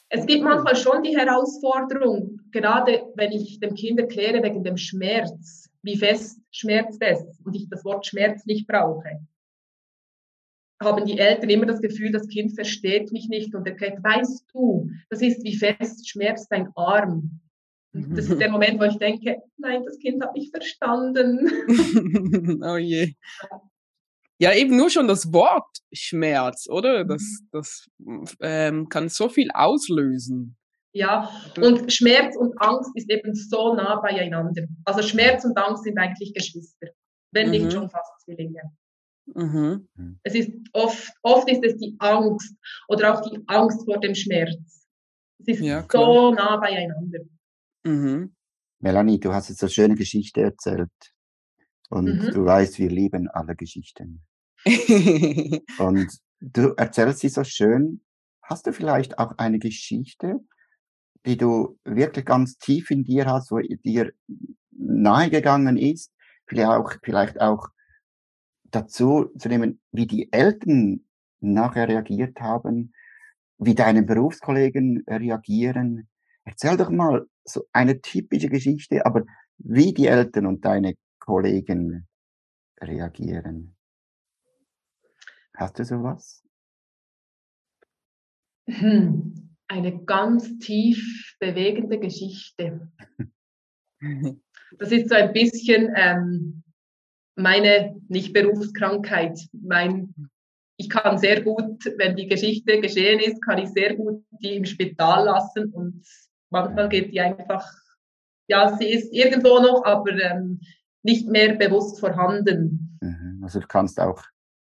Es 0.10 0.26
gibt 0.26 0.44
manchmal 0.44 0.76
schon 0.76 1.04
die 1.04 1.18
Herausforderung, 1.18 2.40
gerade 2.52 3.04
wenn 3.16 3.32
ich 3.32 3.60
dem 3.60 3.76
Kind 3.76 4.00
erkläre 4.00 4.44
wegen 4.44 4.64
dem 4.64 4.78
Schmerz, 4.78 5.70
wie 5.82 5.98
fest 5.98 6.40
schmerzt 6.52 7.02
es 7.02 7.40
und 7.44 7.56
ich 7.56 7.68
das 7.70 7.84
Wort 7.86 8.06
Schmerz 8.06 8.46
nicht 8.46 8.68
brauche, 8.68 9.26
haben 10.86 11.06
die 11.06 11.20
Eltern 11.20 11.50
immer 11.50 11.66
das 11.66 11.82
Gefühl, 11.82 12.12
das 12.12 12.28
Kind 12.28 12.56
versteht 12.56 13.12
mich 13.12 13.28
nicht 13.30 13.54
und 13.56 13.68
erklärt, 13.68 14.04
weißt 14.04 14.46
du, 14.54 14.90
das 15.10 15.22
ist 15.22 15.44
wie 15.44 15.56
fest 15.56 16.10
schmerzt 16.10 16.52
dein 16.52 16.70
Arm. 16.76 17.42
Das 17.94 18.30
ist 18.30 18.40
der 18.40 18.50
Moment, 18.52 18.80
wo 18.80 18.86
ich 18.86 18.98
denke, 18.98 19.42
nein, 19.58 19.84
das 19.86 19.98
Kind 20.00 20.24
hat 20.24 20.34
mich 20.34 20.50
verstanden. 20.50 21.50
oh 22.64 22.78
je. 22.78 23.14
Ja, 24.38 24.54
eben 24.54 24.76
nur 24.76 24.90
schon 24.90 25.08
das 25.08 25.32
Wort 25.32 25.78
Schmerz, 25.94 26.68
oder? 26.70 27.06
Das, 27.06 27.22
mhm. 27.22 27.48
das 27.52 27.88
ähm, 28.42 28.90
kann 28.90 29.08
so 29.10 29.30
viel 29.30 29.50
auslösen. 29.54 30.58
Ja, 30.94 31.30
und 31.58 31.92
Schmerz 31.92 32.38
und 32.38 32.54
Angst 32.62 32.92
ist 32.96 33.10
eben 33.10 33.34
so 33.34 33.76
nah 33.76 34.00
beieinander. 34.00 34.64
Also 34.86 35.02
Schmerz 35.02 35.44
und 35.44 35.58
Angst 35.58 35.84
sind 35.84 35.98
eigentlich 35.98 36.34
Geschwister, 36.34 36.88
wenn 37.32 37.48
mhm. 37.48 37.52
nicht 37.52 37.74
schon 37.74 37.90
fast 37.90 38.22
Zwillinge. 38.24 38.62
Mhm. 39.28 39.88
Es 40.24 40.36
ist 40.36 40.52
oft, 40.74 41.12
oft 41.24 41.50
ist 41.50 41.64
es 41.64 41.78
die 41.78 41.96
Angst 42.00 42.56
oder 42.88 43.14
auch 43.14 43.30
die 43.30 43.40
Angst 43.48 43.84
vor 43.86 44.00
dem 44.00 44.16
Schmerz. 44.16 44.86
Es 45.40 45.48
ist 45.48 45.62
ja, 45.62 45.86
so 45.92 46.32
nah 46.32 46.58
beieinander. 46.58 47.20
Mhm. 47.84 48.36
Melanie, 48.80 49.20
du 49.20 49.34
hast 49.34 49.50
jetzt 49.50 49.64
eine 49.64 49.72
schöne 49.72 49.96
Geschichte 49.96 50.42
erzählt. 50.42 50.92
Und 51.90 52.06
mhm. 52.06 52.32
du 52.32 52.46
weißt, 52.46 52.80
wir 52.80 52.90
lieben 52.90 53.28
alle 53.30 53.56
Geschichten. 53.56 54.24
und 54.66 56.12
du 56.40 56.74
erzählst 56.78 57.20
sie 57.20 57.30
so 57.30 57.44
schön. 57.44 58.02
Hast 58.42 58.68
du 58.68 58.74
vielleicht 58.74 59.18
auch 59.18 59.38
eine 59.38 59.60
Geschichte, 59.60 60.40
die 61.26 61.38
du 61.38 61.80
wirklich 61.84 62.26
ganz 62.26 62.58
tief 62.58 62.92
in 62.92 63.04
dir 63.04 63.26
hast, 63.26 63.52
wo 63.52 63.60
dir 63.60 64.14
nahegegangen 64.72 65.78
ist? 65.78 66.12
Vielleicht 66.48 66.70
auch, 66.70 66.94
vielleicht 67.04 67.42
auch 67.42 67.70
dazu 68.72 69.32
zu 69.38 69.50
nehmen, 69.50 69.80
wie 69.92 70.08
die 70.08 70.32
Eltern 70.32 71.06
nachher 71.40 71.88
reagiert 71.88 72.40
haben, 72.40 72.94
wie 73.58 73.76
deine 73.76 74.04
Berufskollegen 74.04 75.04
reagieren. 75.08 76.08
Erzähl 76.44 76.78
doch 76.78 76.90
mal 76.90 77.26
so 77.44 77.66
eine 77.72 78.02
typische 78.02 78.50
Geschichte, 78.50 79.06
aber 79.06 79.24
wie 79.58 79.94
die 79.94 80.08
Eltern 80.08 80.46
und 80.46 80.66
deine 80.66 80.96
Kollegen 81.20 82.08
reagieren? 82.82 83.76
Hast 85.56 85.80
du 85.80 85.86
sowas? 85.86 86.44
Hm, 88.68 89.56
eine 89.68 90.04
ganz 90.04 90.58
tief 90.60 91.36
bewegende 91.40 92.00
Geschichte. 92.00 92.92
Das 94.78 94.92
ist 94.92 95.10
so 95.10 95.16
ein 95.16 95.32
bisschen 95.32 95.94
ähm, 95.96 96.64
meine 97.36 97.96
Nicht-Berufskrankheit. 98.08 99.40
Mein, 99.52 100.14
ich 100.78 100.90
kann 100.90 101.18
sehr 101.18 101.42
gut, 101.42 101.86
wenn 101.98 102.16
die 102.16 102.28
Geschichte 102.28 102.80
geschehen 102.82 103.20
ist, 103.20 103.42
kann 103.42 103.58
ich 103.58 103.70
sehr 103.70 103.96
gut 103.96 104.24
die 104.42 104.56
im 104.56 104.66
Spital 104.66 105.26
lassen 105.26 105.72
und 105.72 106.06
manchmal 106.50 106.90
geht 106.90 107.12
die 107.12 107.20
einfach, 107.20 107.66
ja, 108.48 108.76
sie 108.78 108.90
ist 108.90 109.14
irgendwo 109.14 109.60
noch, 109.60 109.84
aber 109.86 110.12
ähm, 110.12 110.60
nicht 111.04 111.28
mehr 111.28 111.56
bewusst 111.56 112.00
vorhanden. 112.00 112.98
Mhm. 113.02 113.42
Also 113.44 113.60
du 113.60 113.68
kannst 113.68 114.00
auch 114.00 114.24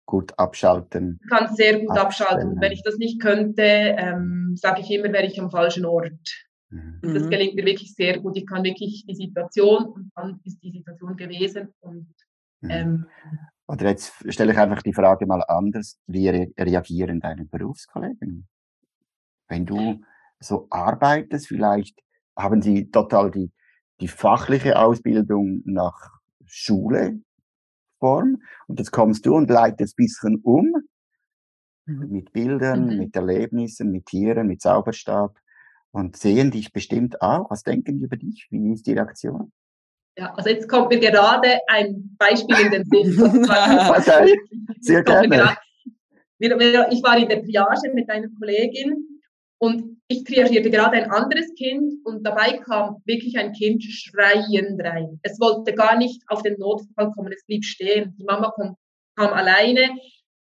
gut 0.07 0.39
abschalten. 0.39 1.21
Ich 1.23 1.31
kann 1.31 1.55
sehr 1.55 1.79
gut 1.79 1.91
abschalten. 1.91 2.35
abschalten. 2.35 2.61
Wenn 2.61 2.73
ich 2.73 2.83
das 2.83 2.97
nicht 2.97 3.21
könnte, 3.21 3.63
ähm, 3.63 4.55
sage 4.57 4.81
ich 4.81 4.91
immer, 4.91 5.13
wäre 5.13 5.27
ich 5.27 5.41
am 5.41 5.51
falschen 5.51 5.85
Ort. 5.85 6.47
Mhm. 6.71 7.01
Das 7.03 7.29
gelingt 7.29 7.55
mir 7.55 7.65
wirklich 7.65 7.95
sehr 7.95 8.19
gut. 8.19 8.37
Ich 8.37 8.47
kann 8.47 8.65
wirklich 8.65 9.05
die 9.07 9.15
Situation 9.15 9.87
und 9.87 10.11
dann 10.17 10.41
ist 10.45 10.63
die 10.63 10.73
Situation 10.73 11.17
gewesen. 11.17 11.69
Und, 11.81 12.09
mhm. 12.63 12.71
ähm, 12.71 13.07
Oder 13.67 13.91
jetzt 13.91 14.13
stelle 14.33 14.53
ich 14.53 14.59
einfach 14.59 14.83
die 14.83 14.95
Frage 14.95 15.27
mal 15.27 15.43
anders. 15.47 15.99
Wie 16.07 16.29
re 16.29 16.53
reagieren 16.59 17.21
deine 17.21 17.45
Berufskollegen? 17.45 18.49
Wenn 19.49 19.67
du 19.67 20.03
so 20.41 20.67
arbeitest, 20.71 21.49
vielleicht 21.49 22.01
haben 22.37 22.63
sie 22.63 22.91
total 22.91 23.31
die, 23.31 23.53
die 24.01 24.09
fachliche 24.09 24.79
Ausbildung 24.79 25.63
nach 25.65 26.11
Schule 26.47 27.21
Form 27.99 28.43
und 28.67 28.81
jetzt 28.81 28.91
kommst 28.91 29.27
du 29.27 29.37
und 29.37 29.49
leitest 29.49 29.95
ein 29.95 30.05
bisschen 30.05 30.37
um 30.43 30.73
mhm. 31.87 32.09
mit 32.11 32.33
Bildern, 32.33 32.87
mhm. 32.87 32.99
mit 32.99 33.15
Erlebnissen, 33.15 33.93
mit 33.93 34.07
Tieren, 34.07 34.49
mit 34.49 34.61
Zauberstab 34.61 35.39
und 35.93 36.17
sehen 36.17 36.51
dich 36.51 36.73
bestimmt 36.73 37.23
auch. 37.23 37.51
Was 37.51 37.63
denken 37.63 37.99
die 37.99 38.05
über 38.05 38.17
dich? 38.17 38.49
Wie 38.51 38.73
ist 38.73 38.87
die 38.89 38.95
Reaktion? 38.95 39.53
Ja, 40.17 40.35
also 40.35 40.51
jetzt 40.51 40.69
kommt 40.69 40.91
mir 40.91 41.01
gerade 41.01 41.59
ein 41.69 42.15
Beispiel 42.19 42.57
in 42.67 42.71
den 42.71 42.85
Sinn. 42.85 43.19
okay. 43.45 44.37
Sehr 44.81 45.03
gerne. 45.03 45.57
Ich 46.39 47.03
war 47.03 47.17
in 47.17 47.29
der 47.29 47.43
Triage 47.43 47.93
mit 47.95 48.11
einer 48.11 48.29
Kollegin 48.39 49.21
und 49.59 50.03
ich 50.09 50.25
triagierte 50.25 50.71
gerade 50.71 50.97
ein 50.97 51.11
anderes 51.11 51.55
Kind 51.55 52.05
und 52.05 52.27
dabei 52.27 52.59
kam 52.59 52.97
wirklich 53.07 53.39
ein 53.39 53.53
Kind 53.53 53.83
schreiend 53.85 54.83
rein. 54.83 55.21
Es 55.23 55.39
wollte 55.41 55.73
gar 55.73 55.97
nicht 55.97 56.21
auf 56.29 56.43
den 56.43 56.59
Notfall 56.59 57.13
kommen, 57.13 57.33
es 57.33 57.47
blieb 57.47 57.65
stehen. 57.65 58.15
Die 58.19 58.25
Mama 58.25 58.53
kam, 58.57 58.77
kam 59.17 59.33
alleine 59.33 59.97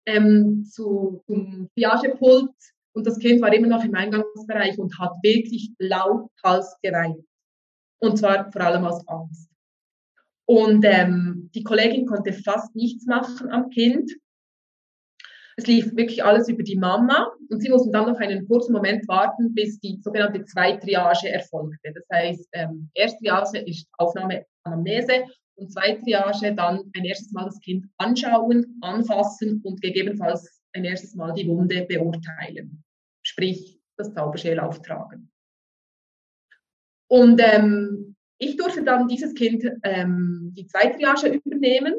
ähm, 0.06 0.64
zu, 0.64 1.22
zum 1.26 1.68
Triagepult 1.76 2.50
und 2.94 3.06
das 3.06 3.18
Kind 3.18 3.40
war 3.40 3.52
immer 3.52 3.68
noch 3.68 3.84
im 3.84 3.94
Eingangsbereich 3.94 4.76
und 4.78 4.98
hat 4.98 5.12
wirklich 5.22 5.70
lauthals 5.78 6.76
geweint. 6.82 7.24
Und 8.00 8.18
zwar 8.18 8.50
vor 8.50 8.60
allem 8.60 8.84
aus 8.84 9.06
Angst. 9.06 9.51
Und 10.46 10.84
ähm, 10.84 11.50
die 11.54 11.62
Kollegin 11.62 12.06
konnte 12.06 12.32
fast 12.32 12.74
nichts 12.74 13.06
machen 13.06 13.50
am 13.50 13.70
Kind. 13.70 14.10
Es 15.56 15.66
lief 15.66 15.94
wirklich 15.94 16.24
alles 16.24 16.48
über 16.48 16.62
die 16.62 16.78
Mama 16.78 17.30
und 17.50 17.60
sie 17.60 17.68
mussten 17.68 17.92
dann 17.92 18.06
noch 18.06 18.18
einen 18.18 18.48
kurzen 18.48 18.72
Moment 18.72 19.06
warten, 19.06 19.54
bis 19.54 19.78
die 19.80 20.00
sogenannte 20.02 20.44
Zweitriage 20.44 21.28
erfolgte. 21.28 21.92
Das 21.94 22.04
heißt, 22.12 22.48
ähm, 22.52 22.90
Erstriage 22.94 23.58
ist 23.58 23.86
Aufnahme 23.98 24.46
Anamnese 24.64 25.24
und 25.56 25.70
Zweitriage 25.70 26.54
dann 26.54 26.90
ein 26.96 27.04
erstes 27.04 27.32
Mal 27.32 27.44
das 27.44 27.60
Kind 27.60 27.86
anschauen, 27.98 28.78
anfassen 28.80 29.60
und 29.62 29.80
gegebenenfalls 29.82 30.62
ein 30.72 30.84
erstes 30.84 31.14
Mal 31.14 31.34
die 31.34 31.46
Wunde 31.46 31.84
beurteilen, 31.86 32.82
sprich 33.22 33.78
das 33.96 34.14
Zauberschäl 34.14 34.58
auftragen. 34.58 35.30
Und 37.08 37.42
ähm, 37.44 38.16
ich 38.42 38.56
durfte 38.56 38.82
dann 38.82 39.08
dieses 39.08 39.34
Kind 39.34 39.64
ähm, 39.82 40.52
die 40.56 40.66
Zweitriage 40.66 41.28
übernehmen 41.28 41.94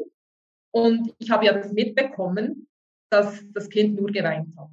und 0.72 1.14
ich 1.18 1.30
habe 1.30 1.46
ja 1.46 1.52
das 1.52 1.72
mitbekommen 1.72 2.66
dass 3.14 3.44
das 3.52 3.68
Kind 3.68 4.00
nur 4.00 4.10
geweint 4.10 4.56
hat. 4.56 4.70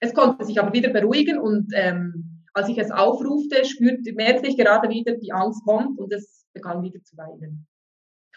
Es 0.00 0.14
konnte 0.14 0.44
sich 0.44 0.58
aber 0.60 0.72
wieder 0.72 0.90
beruhigen 0.90 1.38
und 1.38 1.72
ähm, 1.74 2.44
als 2.54 2.68
ich 2.68 2.78
es 2.78 2.90
aufrufte, 2.90 3.64
spürte, 3.64 4.12
merkte 4.12 4.48
ich 4.48 4.56
gerade 4.56 4.88
wieder, 4.88 5.16
die 5.16 5.32
Angst 5.32 5.64
kommt 5.64 5.98
und 5.98 6.12
es 6.12 6.46
begann 6.52 6.82
wieder 6.82 7.02
zu 7.02 7.16
weinen. 7.16 7.66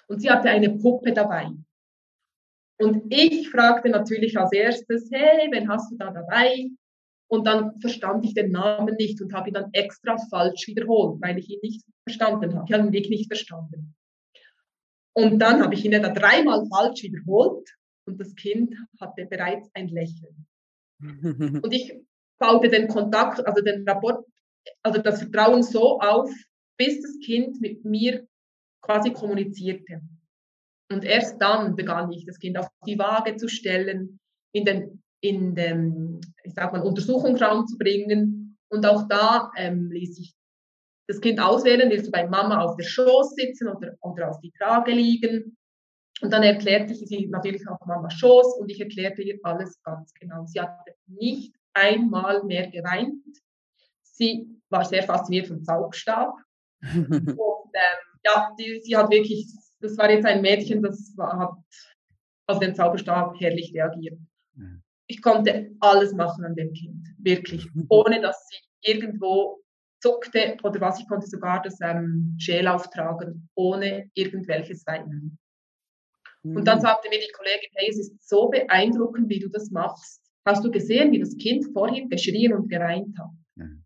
Und 0.07 0.19
sie 0.19 0.29
hatte 0.29 0.49
eine 0.49 0.71
Puppe 0.71 1.13
dabei. 1.13 1.51
Und 2.79 3.03
ich 3.09 3.49
fragte 3.49 3.89
natürlich 3.89 4.37
als 4.37 4.51
erstes, 4.51 5.09
hey, 5.11 5.47
wen 5.51 5.69
hast 5.69 5.91
du 5.91 5.97
da 5.97 6.11
dabei? 6.11 6.69
Und 7.33 7.47
dann 7.47 7.81
verstand 7.81 8.23
ich 8.25 8.35
den 8.35 8.51
Namen 8.51 8.95
nicht 8.95 9.19
und 9.19 9.33
habe 9.33 9.49
ihn 9.49 9.55
dann 9.55 9.73
extra 9.73 10.17
falsch 10.29 10.67
wiederholt, 10.67 11.19
weil 11.19 11.39
ich 11.39 11.49
ihn 11.49 11.61
nicht 11.63 11.83
verstanden 12.07 12.53
habe. 12.53 12.65
Ich 12.67 12.73
habe 12.73 12.85
ihn 12.85 12.93
wirklich 12.93 13.21
nicht 13.21 13.27
verstanden. 13.27 13.95
Und 15.15 15.39
dann 15.39 15.63
habe 15.63 15.73
ich 15.73 15.83
ihn 15.83 15.93
da 15.93 16.09
dreimal 16.09 16.63
falsch 16.67 17.01
wiederholt 17.01 17.67
und 18.05 18.19
das 18.19 18.35
Kind 18.35 18.75
hatte 19.01 19.25
bereits 19.25 19.67
ein 19.73 19.87
Lächeln. 19.87 20.45
und 21.63 21.73
ich 21.73 21.99
baute 22.39 22.69
den 22.69 22.87
Kontakt, 22.87 23.43
also 23.47 23.63
den 23.63 23.83
Rapport, 23.89 24.23
also 24.83 25.01
das 25.01 25.23
Vertrauen 25.23 25.63
so 25.63 25.99
auf, 26.01 26.31
bis 26.77 27.01
das 27.01 27.17
Kind 27.25 27.59
mit 27.61 27.83
mir 27.83 28.27
quasi 28.83 29.11
kommunizierte. 29.11 30.01
Und 30.91 31.03
erst 31.03 31.41
dann 31.41 31.75
begann 31.75 32.11
ich, 32.11 32.27
das 32.27 32.37
Kind 32.37 32.59
auf 32.59 32.67
die 32.85 32.99
Waage 32.99 33.37
zu 33.37 33.47
stellen, 33.47 34.19
in 34.53 34.65
den, 34.65 35.02
in 35.23 35.55
den 35.55 36.19
ich 36.43 36.53
sag 36.53 36.73
mal, 36.73 36.81
Untersuchungsraum 36.81 37.65
zu 37.65 37.77
bringen. 37.77 38.57
Und 38.69 38.85
auch 38.85 39.07
da 39.07 39.51
ähm, 39.55 39.89
ließ 39.91 40.19
ich 40.19 40.35
das 41.07 41.21
Kind 41.21 41.39
auswählen, 41.39 41.89
willst 41.89 42.07
du 42.07 42.11
bei 42.11 42.27
Mama 42.27 42.59
auf 42.59 42.75
der 42.75 42.83
Schoß 42.83 43.35
sitzen 43.35 43.69
oder, 43.69 43.93
oder 44.01 44.29
auf 44.29 44.39
die 44.41 44.51
Trage 44.51 44.91
liegen. 44.91 45.57
Und 46.21 46.31
dann 46.31 46.43
erklärte 46.43 46.93
ich 46.93 46.99
sie 47.07 47.27
natürlich 47.27 47.67
auf 47.67 47.79
Mamas 47.85 48.13
Schoß 48.13 48.57
und 48.59 48.69
ich 48.69 48.79
erklärte 48.79 49.21
ihr 49.21 49.39
alles 49.43 49.81
ganz 49.83 50.13
genau. 50.13 50.45
Sie 50.45 50.59
hatte 50.59 50.93
nicht 51.07 51.55
einmal 51.73 52.43
mehr 52.43 52.69
geweint. 52.69 53.23
Sie 54.01 54.47
war 54.69 54.85
sehr 54.85 55.03
fasziniert 55.03 55.47
vom 55.47 55.63
Zaugstab. 55.63 56.35
und 56.83 56.97
ähm, 56.99 57.99
ja, 58.25 58.53
die, 58.59 58.81
sie 58.83 58.95
hat 58.95 59.09
wirklich, 59.09 59.47
das 59.79 59.97
war 59.97 60.09
jetzt 60.09 60.25
ein 60.25 60.41
Mädchen, 60.41 60.81
das 60.81 61.13
war, 61.17 61.39
hat 61.39 61.53
auf 62.47 62.59
den 62.59 62.75
Zauberstab 62.75 63.35
herrlich 63.39 63.73
reagiert. 63.73 64.19
Ich 65.13 65.21
konnte 65.21 65.69
alles 65.79 66.11
machen 66.11 66.43
an 66.43 66.55
dem 66.55 66.73
Kind, 66.73 67.07
wirklich, 67.19 67.69
ohne 67.87 68.19
dass 68.19 68.47
sie 68.47 68.57
irgendwo 68.81 69.61
zuckte 70.01 70.57
oder 70.63 70.81
was. 70.81 70.99
Ich 70.99 71.07
konnte 71.07 71.27
sogar 71.27 71.61
das 71.61 71.77
ähm, 71.81 72.35
Schäl 72.39 72.67
auftragen, 72.67 73.47
ohne 73.53 74.09
irgendwelches 74.15 74.87
Weinen. 74.87 75.37
Und 76.43 76.65
dann 76.65 76.79
mhm. 76.79 76.81
sagte 76.81 77.09
mir 77.09 77.19
die 77.19 77.31
Kollegin, 77.31 77.69
hey, 77.75 77.89
es 77.89 77.99
ist 77.99 78.27
so 78.27 78.49
beeindruckend, 78.49 79.29
wie 79.29 79.39
du 79.39 79.49
das 79.49 79.69
machst. 79.69 80.19
Hast 80.45 80.65
du 80.65 80.71
gesehen, 80.71 81.11
wie 81.11 81.19
das 81.19 81.37
Kind 81.37 81.65
vorhin 81.73 82.09
geschrien 82.09 82.53
und 82.53 82.69
geweint 82.69 83.15
hat? 83.19 83.29
Mhm. 83.55 83.85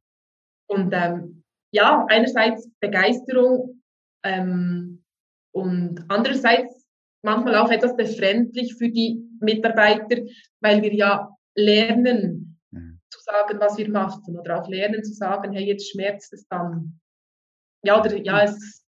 Und 0.67 0.93
ähm, 0.93 1.43
ja, 1.71 2.05
einerseits 2.09 2.69
Begeisterung 2.79 3.81
ähm, 4.23 5.03
und 5.51 6.05
andererseits 6.07 6.76
manchmal 7.23 7.55
auch 7.55 7.71
etwas 7.71 7.95
befremdlich 7.95 8.75
für 8.75 8.89
die 8.89 9.21
Mitarbeiter, 9.39 10.21
weil 10.61 10.81
wir 10.81 10.93
ja 10.93 11.29
lernen 11.55 12.59
mhm. 12.71 12.99
zu 13.09 13.19
sagen, 13.21 13.59
was 13.59 13.77
wir 13.77 13.89
machen 13.89 14.37
oder 14.37 14.61
auch 14.61 14.67
lernen 14.69 15.03
zu 15.03 15.13
sagen, 15.13 15.53
hey, 15.53 15.65
jetzt 15.65 15.91
schmerzt 15.91 16.33
es 16.33 16.47
dann. 16.47 16.99
Ja, 17.83 17.99
oder 17.99 18.15
ja, 18.17 18.43
mhm. 18.43 18.49
es 18.49 18.85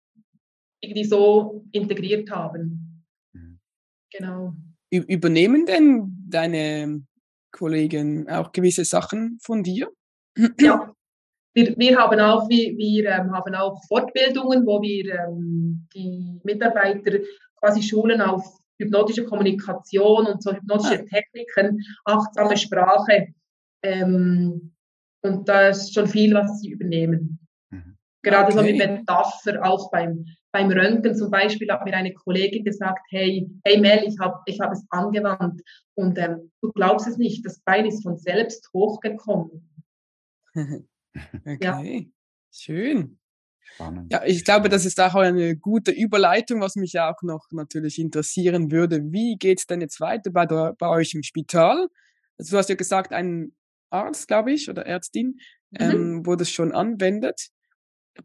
irgendwie 0.80 1.04
so 1.04 1.64
integriert 1.72 2.30
haben. 2.30 3.04
Genau. 4.10 4.54
Übernehmen 4.90 5.66
denn 5.66 6.24
deine 6.28 7.02
Kollegen 7.52 8.28
auch 8.28 8.52
gewisse 8.52 8.84
Sachen 8.84 9.38
von 9.42 9.62
dir? 9.62 9.90
Ja, 10.60 10.94
wir, 11.54 11.76
wir 11.76 11.98
haben 11.98 12.20
auch, 12.20 12.48
wir, 12.48 12.76
wir 12.76 13.10
ähm, 13.10 13.32
haben 13.32 13.54
auch 13.54 13.82
Fortbildungen, 13.88 14.64
wo 14.64 14.80
wir 14.80 15.12
ähm, 15.14 15.86
die 15.94 16.40
Mitarbeiter 16.44 17.18
quasi 17.60 17.82
schulen 17.82 18.20
auf 18.20 18.44
hypnotische 18.80 19.24
Kommunikation 19.24 20.26
und 20.26 20.42
so 20.42 20.52
hypnotische. 20.52 21.04
Techniken, 21.04 21.80
achtsame 22.04 22.56
Sprache. 22.56 23.28
Ähm, 23.82 24.74
und 25.22 25.48
da 25.48 25.68
ist 25.68 25.94
schon 25.94 26.06
viel, 26.06 26.34
was 26.34 26.60
sie 26.60 26.70
übernehmen. 26.70 27.40
Mhm. 27.70 27.96
Gerade 28.22 28.52
okay. 28.52 28.56
so 28.56 28.62
mit 28.62 28.78
Metapher, 28.78 29.64
auch 29.64 29.90
beim 29.90 30.24
beim 30.52 30.70
Röntgen 30.70 31.14
zum 31.14 31.30
Beispiel 31.30 31.70
hat 31.70 31.84
mir 31.84 31.94
eine 31.94 32.14
Kollegin 32.14 32.64
gesagt, 32.64 33.00
hey, 33.10 33.48
hey 33.64 33.78
Mel, 33.78 34.04
ich 34.06 34.18
habe 34.18 34.40
ich 34.46 34.58
hab 34.60 34.72
es 34.72 34.84
angewandt 34.90 35.60
und 35.94 36.18
ähm, 36.18 36.50
du 36.62 36.72
glaubst 36.72 37.06
es 37.06 37.18
nicht, 37.18 37.44
das 37.44 37.60
Bein 37.60 37.86
ist 37.86 38.02
von 38.02 38.16
selbst 38.16 38.68
hochgekommen. 38.72 39.68
okay, 40.54 41.58
ja. 41.60 41.82
schön. 42.52 43.18
Spannend. 43.74 44.12
Ja, 44.12 44.24
ich 44.24 44.44
glaube, 44.44 44.68
das 44.68 44.84
ist 44.84 45.00
auch 45.00 45.14
eine 45.14 45.56
gute 45.56 45.90
Überleitung, 45.90 46.60
was 46.60 46.76
mich 46.76 46.98
auch 46.98 47.22
noch 47.22 47.46
natürlich 47.50 47.98
interessieren 47.98 48.70
würde. 48.70 49.00
Wie 49.12 49.36
geht 49.36 49.60
es 49.60 49.66
denn 49.66 49.80
jetzt 49.80 50.00
weiter 50.00 50.30
bei, 50.30 50.46
der, 50.46 50.74
bei 50.78 50.88
euch 50.88 51.14
im 51.14 51.22
Spital? 51.22 51.88
Also 52.38 52.52
du 52.52 52.58
hast 52.58 52.68
ja 52.68 52.74
gesagt, 52.74 53.12
ein 53.12 53.52
Arzt, 53.90 54.28
glaube 54.28 54.52
ich, 54.52 54.68
oder 54.68 54.86
Ärztin, 54.86 55.38
mhm. 55.70 55.78
ähm, 55.80 56.26
wo 56.26 56.36
das 56.36 56.50
schon 56.50 56.72
anwendet. 56.72 57.48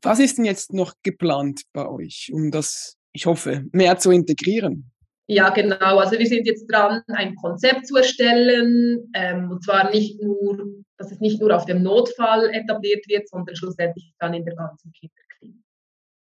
Was 0.01 0.19
ist 0.19 0.37
denn 0.37 0.45
jetzt 0.45 0.73
noch 0.73 0.93
geplant 1.03 1.61
bei 1.71 1.87
euch, 1.87 2.31
um 2.33 2.51
das, 2.51 2.97
ich 3.11 3.25
hoffe, 3.25 3.65
mehr 3.71 3.97
zu 3.97 4.11
integrieren? 4.11 4.91
Ja, 5.27 5.51
genau. 5.51 5.99
Also 5.99 6.19
wir 6.19 6.27
sind 6.27 6.45
jetzt 6.45 6.67
dran, 6.67 7.01
ein 7.07 7.35
Konzept 7.35 7.87
zu 7.87 7.95
erstellen, 7.95 9.09
ähm, 9.13 9.51
und 9.51 9.63
zwar 9.63 9.89
nicht 9.89 10.21
nur, 10.21 10.83
dass 10.97 11.11
es 11.11 11.19
nicht 11.21 11.39
nur 11.39 11.55
auf 11.55 11.65
dem 11.65 11.81
Notfall 11.81 12.49
etabliert 12.53 13.07
wird, 13.07 13.29
sondern 13.29 13.55
schlussendlich 13.55 14.13
dann 14.19 14.33
in 14.33 14.43
der 14.43 14.55
ganzen 14.55 14.91
Kinderklinik. 14.91 15.22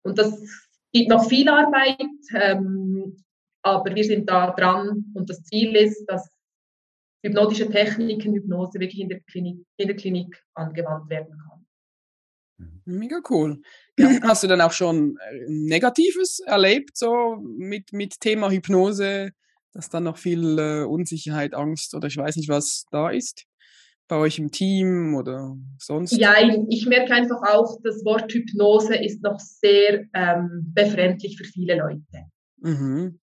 Und 0.06 0.18
das 0.18 0.40
gibt 0.92 1.10
noch 1.10 1.28
viel 1.28 1.48
Arbeit, 1.48 1.98
ähm, 2.34 3.16
aber 3.62 3.94
wir 3.94 4.04
sind 4.04 4.30
da 4.30 4.52
dran 4.52 5.04
und 5.14 5.28
das 5.28 5.42
Ziel 5.42 5.74
ist, 5.74 6.04
dass 6.06 6.30
hypnotische 7.24 7.68
Techniken, 7.68 8.34
Hypnose 8.34 8.78
wirklich 8.78 9.00
in 9.00 9.08
der 9.08 9.20
Klinik, 9.20 9.66
in 9.76 9.88
der 9.88 9.96
Klinik 9.96 10.42
angewandt 10.54 11.10
werden 11.10 11.36
kann. 11.36 11.66
Mega 12.84 13.20
cool. 13.28 13.60
Ja, 13.98 14.08
hast 14.22 14.44
du 14.44 14.46
dann 14.46 14.60
auch 14.60 14.72
schon 14.72 15.18
äh, 15.18 15.44
Negatives 15.48 16.38
erlebt, 16.40 16.96
so 16.96 17.36
mit, 17.42 17.92
mit 17.92 18.20
Thema 18.20 18.50
Hypnose, 18.50 19.32
dass 19.72 19.90
dann 19.90 20.04
noch 20.04 20.18
viel 20.18 20.58
äh, 20.58 20.84
Unsicherheit, 20.84 21.52
Angst 21.52 21.94
oder 21.94 22.06
ich 22.06 22.16
weiß 22.16 22.36
nicht, 22.36 22.48
was 22.48 22.86
da 22.92 23.10
ist? 23.10 23.44
Bei 24.08 24.16
euch 24.16 24.38
im 24.38 24.52
Team 24.52 25.14
oder 25.16 25.56
sonst? 25.78 26.12
Ja, 26.12 26.34
ich 26.68 26.86
merke 26.86 27.12
einfach 27.12 27.42
auch, 27.42 27.78
das 27.82 28.04
Wort 28.04 28.32
Hypnose 28.32 28.94
ist 28.94 29.22
noch 29.22 29.40
sehr 29.40 30.04
ähm, 30.14 30.72
befremdlich 30.74 31.36
für 31.36 31.44
viele 31.44 31.76
Leute. 31.76 32.30
Mhm. 32.58 33.18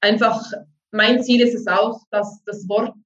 Einfach, 0.00 0.42
mein 0.90 1.22
Ziel 1.22 1.40
ist 1.42 1.54
es 1.54 1.66
auch, 1.66 2.00
dass 2.10 2.42
das 2.44 2.68
Wort 2.68 2.96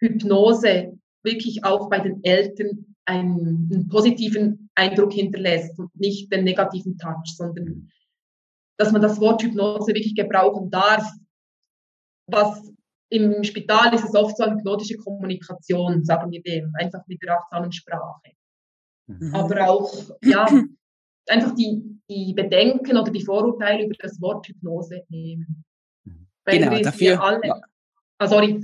Hypnose 0.00 0.98
wirklich 1.22 1.64
auch 1.64 1.88
bei 1.88 2.00
den 2.00 2.22
Eltern 2.24 2.94
einen, 3.06 3.70
einen 3.72 3.88
positiven 3.88 4.68
Eindruck 4.74 5.12
hinterlässt 5.12 5.78
und 5.78 5.94
nicht 5.94 6.32
den 6.32 6.44
negativen 6.44 6.98
Touch, 6.98 7.34
sondern 7.36 7.90
dass 8.78 8.92
man 8.92 9.00
das 9.00 9.20
Wort 9.20 9.42
Hypnose 9.42 9.88
wirklich 9.88 10.14
gebrauchen 10.14 10.70
darf. 10.70 11.10
Was 12.26 12.70
im 13.16 13.44
Spital 13.44 13.94
ist 13.94 14.04
es 14.04 14.14
oft 14.14 14.36
so 14.36 14.44
eine 14.44 14.56
hypnotische 14.56 14.96
Kommunikation, 14.96 16.04
sagen 16.04 16.30
wir 16.30 16.42
dem, 16.42 16.72
einfach 16.78 17.00
mit 17.06 17.22
der 17.22 17.38
achtsamen 17.38 17.72
Sprache. 17.72 18.32
Mhm. 19.06 19.34
Aber 19.34 19.68
auch, 19.68 19.92
ja, 20.22 20.46
einfach 21.28 21.54
die, 21.54 22.00
die 22.08 22.34
Bedenken 22.34 22.96
oder 22.96 23.10
die 23.10 23.24
Vorurteile 23.24 23.84
über 23.84 23.94
das 23.98 24.20
Wort 24.20 24.46
Hypnose 24.48 25.02
nehmen. 25.08 25.64
Weil 26.44 26.58
genau, 26.58 26.80
dafür. 26.80 27.22
Alle, 27.22 27.60
ah, 28.18 28.28
sorry. 28.28 28.62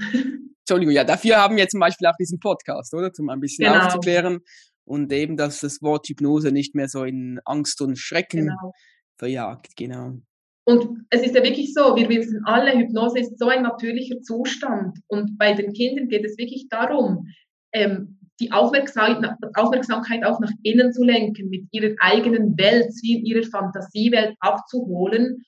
Entschuldigung, 0.60 0.94
ja, 0.94 1.04
dafür 1.04 1.36
haben 1.38 1.56
wir 1.56 1.68
zum 1.68 1.80
Beispiel 1.80 2.06
auch 2.06 2.16
diesen 2.18 2.38
Podcast, 2.38 2.94
oder? 2.94 3.10
Um 3.18 3.28
ein 3.28 3.40
bisschen 3.40 3.72
genau. 3.72 3.84
aufzuklären 3.84 4.40
und 4.84 5.12
eben, 5.12 5.36
dass 5.36 5.60
das 5.60 5.82
Wort 5.82 6.06
Hypnose 6.08 6.52
nicht 6.52 6.74
mehr 6.74 6.88
so 6.88 7.04
in 7.04 7.40
Angst 7.44 7.80
und 7.80 7.98
Schrecken 7.98 8.46
genau. 8.46 8.72
verjagt, 9.16 9.76
genau. 9.76 10.18
Und 10.64 11.06
es 11.10 11.22
ist 11.22 11.34
ja 11.34 11.42
wirklich 11.42 11.74
so, 11.74 11.96
wir 11.96 12.08
wissen 12.08 12.42
alle, 12.44 12.78
Hypnose 12.78 13.18
ist 13.18 13.38
so 13.38 13.48
ein 13.48 13.62
natürlicher 13.62 14.20
Zustand. 14.20 14.98
Und 15.08 15.36
bei 15.38 15.54
den 15.54 15.72
Kindern 15.72 16.08
geht 16.08 16.24
es 16.24 16.38
wirklich 16.38 16.68
darum, 16.68 17.26
ähm, 17.72 18.18
die 18.40 18.52
Aufmerksamkeit, 18.52 19.36
Aufmerksamkeit 19.54 20.24
auch 20.24 20.40
nach 20.40 20.52
innen 20.62 20.92
zu 20.92 21.04
lenken, 21.04 21.48
mit 21.48 21.64
ihrer 21.70 21.94
eigenen 21.98 22.56
Welt, 22.58 22.92
sie 22.92 23.14
in 23.14 23.26
ihrer 23.26 23.46
Fantasiewelt 23.48 24.34
abzuholen 24.40 25.44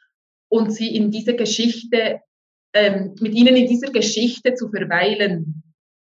und 0.48 0.72
sie 0.72 0.94
in 0.94 1.11
diese 1.11 1.35
Geschichte 1.35 2.20
ähm, 2.74 3.14
mit 3.20 3.35
ihnen 3.35 3.57
in 3.57 3.68
dieser 3.68 3.90
Geschichte 3.90 4.55
zu 4.55 4.68
verweilen, 4.68 5.62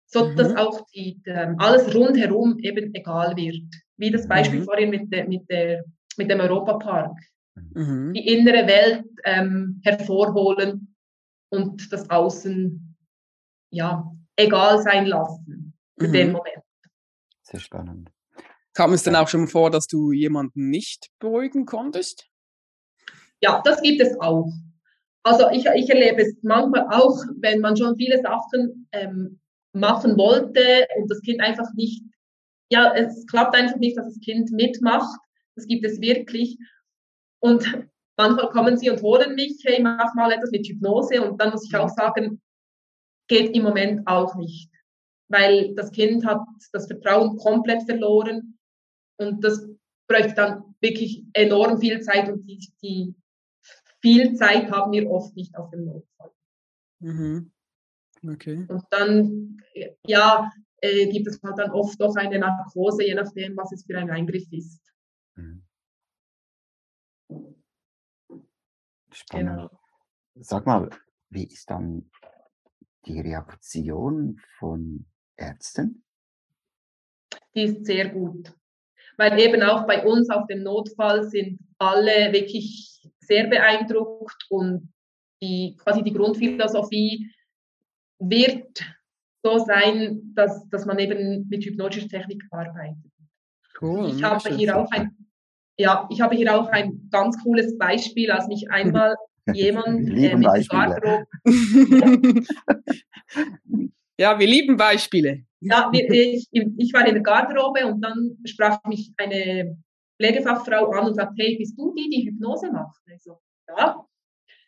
so 0.07 0.33
dass 0.35 0.51
mhm. 0.51 0.57
auch 0.57 0.85
die, 0.93 1.21
ähm, 1.25 1.55
alles 1.57 1.93
rundherum 1.95 2.59
eben 2.59 2.93
egal 2.93 3.35
wird. 3.35 3.63
Wie 3.97 4.11
das 4.11 4.27
Beispiel 4.27 4.59
mhm. 4.59 4.65
vorhin 4.65 4.89
mit, 4.89 5.11
der, 5.11 5.27
mit, 5.27 5.49
der, 5.49 5.83
mit 6.17 6.29
dem 6.29 6.39
Europapark. 6.39 7.17
Mhm. 7.73 8.13
Die 8.13 8.27
innere 8.27 8.67
Welt 8.67 9.05
ähm, 9.23 9.81
hervorholen 9.83 10.95
und 11.49 11.91
das 11.91 12.09
Außen 12.09 12.95
ja, 13.71 14.11
egal 14.35 14.81
sein 14.81 15.05
lassen 15.05 15.73
für 15.99 16.07
mhm. 16.07 16.13
den 16.13 16.31
Moment. 16.31 16.63
Sehr 17.43 17.59
spannend. 17.59 18.11
Kam 18.73 18.93
es 18.93 19.03
denn 19.03 19.15
auch 19.15 19.27
schon 19.27 19.47
vor, 19.47 19.71
dass 19.71 19.87
du 19.87 20.11
jemanden 20.11 20.69
nicht 20.69 21.09
beruhigen 21.19 21.65
konntest? 21.65 22.27
Ja, 23.41 23.61
das 23.63 23.81
gibt 23.81 24.01
es 24.01 24.19
auch. 24.19 24.51
Also 25.23 25.49
ich, 25.49 25.65
ich 25.65 25.89
erlebe 25.89 26.21
es 26.21 26.37
manchmal 26.43 26.87
auch, 26.89 27.17
wenn 27.37 27.59
man 27.59 27.75
schon 27.75 27.97
viele 27.97 28.21
Sachen 28.21 28.87
ähm, 28.91 29.39
machen 29.73 30.17
wollte 30.17 30.87
und 30.97 31.09
das 31.11 31.21
Kind 31.21 31.41
einfach 31.41 31.67
nicht, 31.73 32.03
ja, 32.71 32.93
es 32.93 33.25
klappt 33.27 33.55
einfach 33.55 33.77
nicht, 33.77 33.97
dass 33.97 34.05
das 34.05 34.19
Kind 34.21 34.51
mitmacht. 34.51 35.19
Das 35.55 35.67
gibt 35.67 35.85
es 35.85 35.99
wirklich. 35.99 36.57
Und 37.39 37.87
manchmal 38.17 38.49
kommen 38.49 38.77
sie 38.77 38.89
und 38.89 39.01
holen 39.01 39.35
mich, 39.35 39.61
hey, 39.65 39.81
mach 39.81 40.13
mal 40.15 40.31
etwas 40.31 40.51
mit 40.51 40.67
Hypnose. 40.67 41.21
Und 41.21 41.39
dann 41.39 41.51
muss 41.51 41.65
ich 41.65 41.75
auch 41.75 41.89
sagen, 41.89 42.41
geht 43.27 43.55
im 43.55 43.63
Moment 43.63 44.07
auch 44.07 44.35
nicht. 44.35 44.71
Weil 45.29 45.73
das 45.75 45.91
Kind 45.91 46.25
hat 46.25 46.41
das 46.73 46.87
Vertrauen 46.87 47.37
komplett 47.37 47.83
verloren. 47.83 48.57
Und 49.17 49.43
das 49.43 49.67
bräuchte 50.07 50.33
dann 50.33 50.75
wirklich 50.81 51.23
enorm 51.33 51.79
viel 51.79 52.01
Zeit 52.01 52.29
und 52.29 52.45
die, 52.45 52.59
die 52.81 53.15
viel 54.01 54.33
Zeit 54.33 54.71
haben 54.71 54.91
wir 54.91 55.09
oft 55.09 55.35
nicht 55.35 55.55
auf 55.55 55.69
dem 55.69 55.85
Notfall. 55.85 56.31
Mhm. 56.99 57.51
Okay. 58.27 58.65
Und 58.67 58.83
dann, 58.89 59.57
ja, 60.05 60.51
äh, 60.81 61.07
gibt 61.07 61.27
es 61.27 61.41
halt 61.43 61.57
dann 61.57 61.71
oft 61.71 61.99
doch 62.01 62.15
eine 62.15 62.39
Narkose, 62.39 63.05
je 63.05 63.15
nachdem, 63.15 63.55
was 63.55 63.71
es 63.71 63.85
für 63.85 63.97
ein 63.97 64.09
Eingriff 64.09 64.51
ist. 64.51 64.81
Mhm. 65.35 65.63
Spannend. 69.11 69.57
Genau. 69.57 69.69
Sag 70.35 70.65
mal, 70.65 70.89
wie 71.29 71.45
ist 71.45 71.69
dann 71.69 72.09
die 73.05 73.19
Reaktion 73.19 74.39
von 74.57 75.05
Ärzten? 75.35 76.03
Die 77.55 77.63
ist 77.63 77.85
sehr 77.85 78.09
gut. 78.09 78.53
Weil 79.17 79.39
eben 79.39 79.61
auch 79.63 79.85
bei 79.85 80.05
uns 80.05 80.29
auf 80.29 80.47
dem 80.47 80.63
Notfall 80.63 81.29
sind 81.29 81.59
alle 81.77 82.31
wirklich 82.31 83.07
sehr 83.19 83.47
beeindruckt 83.47 84.45
und 84.49 84.93
die, 85.41 85.75
quasi 85.77 86.03
die 86.03 86.13
Grundphilosophie 86.13 87.31
wird 88.19 88.83
so 89.43 89.59
sein, 89.59 90.33
dass, 90.35 90.67
dass 90.69 90.85
man 90.85 90.99
eben 90.99 91.47
mit 91.47 91.63
hypnotischer 91.63 92.09
Technik 92.09 92.43
arbeitet. 92.51 93.11
Cool, 93.79 94.09
ich 94.09 94.23
habe 94.23 94.55
hier 94.55 94.77
auch 94.77 94.91
ein, 94.91 95.15
ja, 95.79 96.07
ich 96.11 96.19
habe 96.19 96.35
hier 96.35 96.53
auch 96.53 96.67
ein 96.69 97.09
ganz 97.09 97.41
cooles 97.41 97.77
Beispiel, 97.77 98.29
als 98.31 98.47
mich 98.47 98.69
einmal 98.69 99.15
jemand 99.53 100.09
äh, 100.09 100.35
mit 100.35 100.69
Garderobe. 100.69 101.25
ja, 104.17 104.37
wir 104.37 104.47
lieben 104.47 104.75
Beispiele. 104.75 105.45
Ja, 105.61 105.89
ich, 105.93 106.47
ich 106.51 106.93
war 106.93 107.07
in 107.07 107.13
der 107.13 107.23
Garderobe 107.23 107.85
und 107.85 108.01
dann 108.01 108.37
sprach 108.45 108.83
mich 108.85 109.13
eine 109.17 109.77
Pflegefachfrau 110.17 110.89
an 110.91 111.07
und 111.07 111.15
sagt, 111.15 111.33
hey, 111.37 111.55
bist 111.57 111.79
du 111.79 111.93
die, 111.95 112.09
die 112.09 112.29
Hypnose 112.29 112.71
macht? 112.71 112.99
Ich 113.15 113.23
so, 113.23 113.39
ja. 113.69 114.05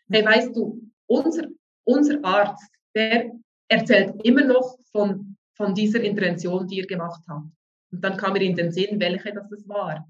Hey, 0.10 0.26
weißt 0.26 0.56
du, 0.56 0.82
unser, 1.08 1.48
unser 1.84 2.24
Arzt, 2.24 2.72
der 2.96 3.32
erzählt 3.68 4.16
immer 4.24 4.46
noch 4.46 4.78
von, 4.94 5.36
von 5.58 5.74
dieser 5.74 6.02
Intervention, 6.02 6.68
die 6.68 6.80
er 6.80 6.88
gemacht 6.88 7.22
hat. 7.28 7.44
Und 7.92 8.02
dann 8.02 8.16
kam 8.16 8.34
mir 8.34 8.42
in 8.42 8.56
den 8.56 8.72
Sinn, 8.72 8.98
welche 9.00 9.34
das 9.34 9.68
war. 9.68 10.08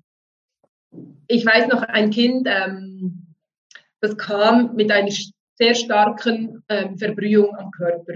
Ich 1.27 1.45
weiß 1.45 1.67
noch, 1.67 1.83
ein 1.83 2.09
Kind, 2.09 2.47
ähm, 2.49 3.35
das 4.01 4.17
kam 4.17 4.75
mit 4.75 4.91
einer 4.91 5.11
sehr 5.55 5.75
starken 5.75 6.63
ähm, 6.69 6.97
Verbrühung 6.97 7.55
am 7.55 7.71
Körper. 7.71 8.15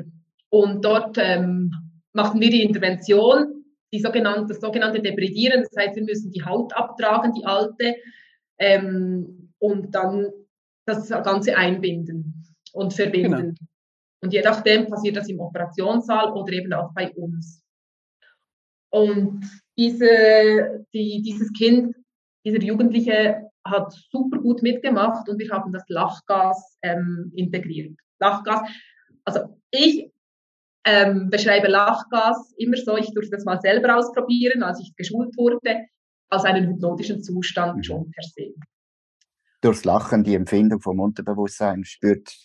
Und 0.49 0.83
dort 0.83 1.17
ähm, 1.19 1.71
machten 2.13 2.41
wir 2.41 2.49
die 2.49 2.63
Intervention 2.63 3.55
die 3.95 4.01
sogenannte, 4.01 4.53
das 4.53 4.61
sogenannte 4.61 5.01
Debridieren. 5.01 5.63
Das 5.63 5.75
heißt, 5.77 5.95
wir 5.95 6.03
müssen 6.03 6.31
die 6.31 6.43
Haut 6.43 6.73
abtragen, 6.73 7.33
die 7.33 7.45
alte, 7.45 7.95
ähm, 8.57 9.53
und 9.59 9.95
dann 9.95 10.31
das 10.85 11.09
Ganze 11.09 11.55
einbinden 11.55 12.45
und 12.73 12.93
verbinden. 12.93 13.31
Genau. 13.31 13.69
Und 14.21 14.33
je 14.33 14.41
nachdem 14.41 14.87
passiert 14.87 15.15
das 15.15 15.29
im 15.29 15.39
Operationssaal 15.39 16.33
oder 16.33 16.51
eben 16.53 16.73
auch 16.73 16.93
bei 16.93 17.11
uns. 17.13 17.63
Und 18.91 19.45
diese, 19.77 20.85
die, 20.93 21.21
dieses 21.21 21.51
Kind, 21.53 21.95
dieser 22.45 22.61
Jugendliche 22.61 23.49
hat 23.65 23.91
super 24.11 24.37
gut 24.39 24.61
mitgemacht 24.61 25.27
und 25.27 25.39
wir 25.39 25.49
haben 25.49 25.73
das 25.73 25.83
Lachgas 25.87 26.77
ähm, 26.83 27.31
integriert. 27.35 27.97
Lachgas, 28.19 28.61
also 29.23 29.57
ich 29.71 30.11
ähm, 30.85 31.29
beschreibe 31.29 31.67
Lachgas 31.67 32.53
immer 32.57 32.77
so, 32.77 32.95
ich 32.95 33.11
durfte 33.13 33.31
das 33.31 33.45
mal 33.45 33.59
selber 33.59 33.97
ausprobieren, 33.97 34.61
als 34.61 34.79
ich 34.79 34.95
geschult 34.95 35.35
wurde. 35.35 35.87
als 36.29 36.43
einen 36.43 36.67
hypnotischen 36.67 37.21
Zustand 37.21 37.77
mhm. 37.77 37.83
schon 37.83 38.11
per 38.11 38.23
se. 38.23 38.53
Durchs 39.61 39.85
Lachen 39.85 40.23
die 40.23 40.35
Empfindung 40.35 40.79
vom 40.79 40.99
Unterbewusstsein 40.99 41.83
spürt 41.83 42.35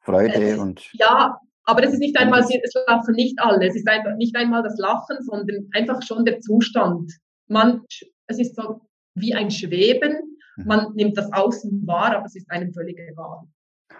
Freude 0.00 0.52
es, 0.52 0.58
und. 0.58 0.88
Ja, 0.92 1.38
aber 1.64 1.84
es 1.84 1.94
ist 1.94 2.00
nicht 2.00 2.18
einmal, 2.18 2.40
es 2.40 2.72
lachen 2.86 3.14
nicht 3.14 3.38
alle, 3.40 3.66
es 3.66 3.74
ist 3.74 3.88
einfach 3.88 4.16
nicht 4.16 4.36
einmal 4.36 4.62
das 4.62 4.76
Lachen, 4.78 5.16
sondern 5.22 5.68
einfach 5.72 6.02
schon 6.02 6.24
der 6.24 6.40
Zustand. 6.40 7.12
Man, 7.46 7.82
es 8.26 8.38
ist 8.38 8.56
so 8.56 8.80
wie 9.14 9.34
ein 9.34 9.50
Schweben, 9.50 10.38
mhm. 10.56 10.66
man 10.66 10.94
nimmt 10.94 11.16
das 11.16 11.32
Außen 11.32 11.86
wahr, 11.86 12.16
aber 12.16 12.26
es 12.26 12.36
ist 12.36 12.50
einem 12.50 12.72
völlig 12.72 12.98
egal. 12.98 13.42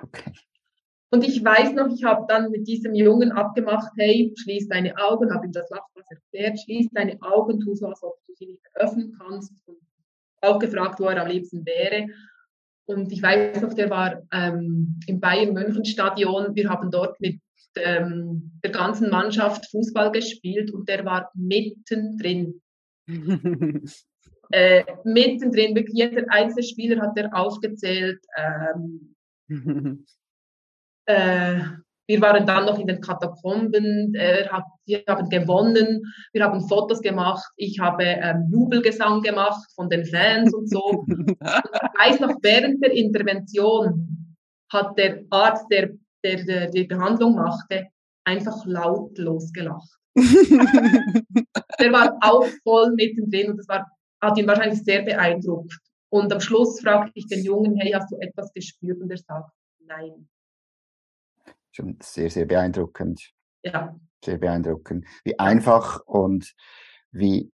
Okay. 0.03 0.33
Und 1.11 1.23
ich 1.23 1.45
weiß 1.45 1.75
noch, 1.75 1.95
ich 1.95 2.03
habe 2.03 2.25
dann 2.29 2.51
mit 2.51 2.67
diesem 2.67 2.93
Jungen 2.95 3.31
abgemacht, 3.31 3.93
hey, 3.97 4.35
schließ 4.37 4.69
deine 4.69 4.97
Augen, 4.99 5.33
habe 5.33 5.47
ihm 5.47 5.53
das 5.53 5.71
Lachwas 5.71 6.07
erklärt, 6.11 6.59
schließ 6.61 6.89
deine 6.91 7.23
Augen, 7.23 7.61
tu 7.61 7.73
so, 7.75 7.87
als 7.87 8.03
ob 8.03 8.19
du 8.27 8.35
sie 8.35 8.47
nicht 8.47 8.67
öffnen 8.75 9.17
kannst. 9.17 9.53
Und 9.67 9.79
auch 10.45 10.59
gefragt, 10.59 11.01
wo 11.01 11.05
er 11.05 11.23
am 11.23 11.29
liebsten 11.29 11.65
wäre. 11.65 12.09
Und 12.87 13.13
ich 13.13 13.23
weiß 13.23 13.63
noch, 13.63 13.75
der 13.75 13.91
war 13.91 14.23
ähm, 14.33 14.99
im 15.07 15.21
Bayern-München-Stadion. 15.21 16.55
Wir 16.55 16.69
haben 16.69 16.91
dort 16.91 17.21
mit 17.21 17.41
ähm, 17.77 18.59
der 18.63 18.71
ganzen 18.71 19.11
Mannschaft 19.11 19.71
Fußball 19.71 20.13
gespielt 20.13 20.71
und 20.73 20.89
der 20.89 21.05
war 21.05 21.31
mittendrin. 21.35 22.61
äh, 24.55 24.85
mittendrin, 25.03 25.75
wirklich 25.75 25.97
jeder 25.97 26.25
einzelne 26.29 26.63
Spieler 26.63 27.03
hat 27.03 27.19
er 27.19 27.35
aufgezählt. 27.35 28.21
Ähm, 28.37 29.17
äh, 31.07 31.61
wir 32.07 32.21
waren 32.21 32.47
dann 32.47 32.67
noch 32.67 32.79
in 32.79 32.87
den 32.87 33.01
Katakomben, 33.01 34.15
äh, 34.15 34.47
hab, 34.49 34.65
wir 34.87 35.03
haben 35.09 35.29
gewonnen, 35.29 36.03
wir 36.33 36.45
haben 36.45 36.69
Fotos 36.69 37.01
gemacht, 37.01 37.45
ich 37.57 37.81
habe 37.81 38.05
ähm, 38.05 38.49
Jubelgesang 38.53 39.23
gemacht 39.23 39.65
von 39.75 39.89
den 39.89 40.05
Fans 40.05 40.55
und 40.55 40.71
so. 40.71 40.83
und 40.83 41.31
ich 41.41 41.41
weiß 41.41 42.21
noch, 42.21 42.35
während 42.43 42.85
der 42.85 42.93
Intervention 42.93 44.37
hat 44.71 44.97
der 44.99 45.25
Arzt, 45.31 45.67
der, 45.71 45.91
der, 46.23 46.45
der 46.45 46.71
die 46.71 46.85
Behandlung 46.85 47.35
machte, 47.35 47.89
einfach 48.25 48.65
lautlos 48.67 49.53
gelacht. 49.53 49.91
der 51.81 51.93
war 51.93 52.17
auch 52.21 52.47
voll 52.63 52.93
mittendrin 52.95 53.51
und 53.51 53.57
das 53.57 53.69
war, 53.69 53.91
hat 54.25 54.39
ihn 54.39 54.47
wahrscheinlich 54.47 54.83
sehr 54.83 55.03
beeindruckt. 55.03 55.79
Und 56.11 56.33
am 56.33 56.41
Schluss 56.41 56.81
fragte 56.81 57.13
ich 57.15 57.27
den 57.27 57.43
Jungen, 57.43 57.77
hey, 57.77 57.93
hast 57.93 58.11
du 58.13 58.17
etwas 58.21 58.53
gespürt? 58.53 59.01
Und 59.01 59.11
er 59.11 59.19
sagt, 59.19 59.51
nein 59.81 60.29
schon 61.75 61.99
sehr, 62.01 62.31
sehr 62.31 62.47
beeindruckend. 62.47 63.33
Ja. 63.63 63.99
Sehr 64.25 64.39
beeindruckend. 64.39 65.07
Wie 65.25 65.39
einfach 65.39 66.01
und 66.07 66.55
wie, 67.11 67.53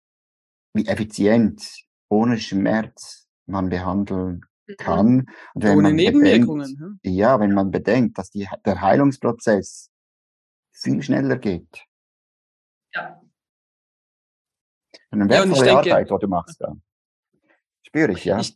wie 0.73 0.87
effizient, 0.87 1.85
ohne 2.09 2.37
Schmerz 2.37 3.27
man 3.45 3.69
behandeln 3.69 4.45
mhm. 4.67 4.75
kann. 4.77 5.25
Und 5.53 5.63
wenn 5.63 5.77
ohne 5.77 5.93
Nebenwirkungen. 5.93 6.75
Bedenkt, 6.77 6.99
ja, 7.03 7.39
wenn 7.39 7.53
man 7.53 7.71
bedenkt, 7.71 8.17
dass 8.17 8.31
die, 8.31 8.47
der 8.65 8.81
Heilungsprozess 8.81 9.91
viel 10.71 11.01
schneller 11.01 11.37
geht. 11.37 11.85
Ja. 12.93 13.21
Eine 15.15 15.29
wertvolle 15.29 15.67
ja, 15.67 15.77
Arbeit, 15.77 16.11
was 16.11 16.19
du 16.19 16.27
machst 16.27 16.61
da. 16.61 16.75
Spüre 17.83 18.11
ich, 18.11 18.25
ja. 18.25 18.39
Ich, 18.39 18.55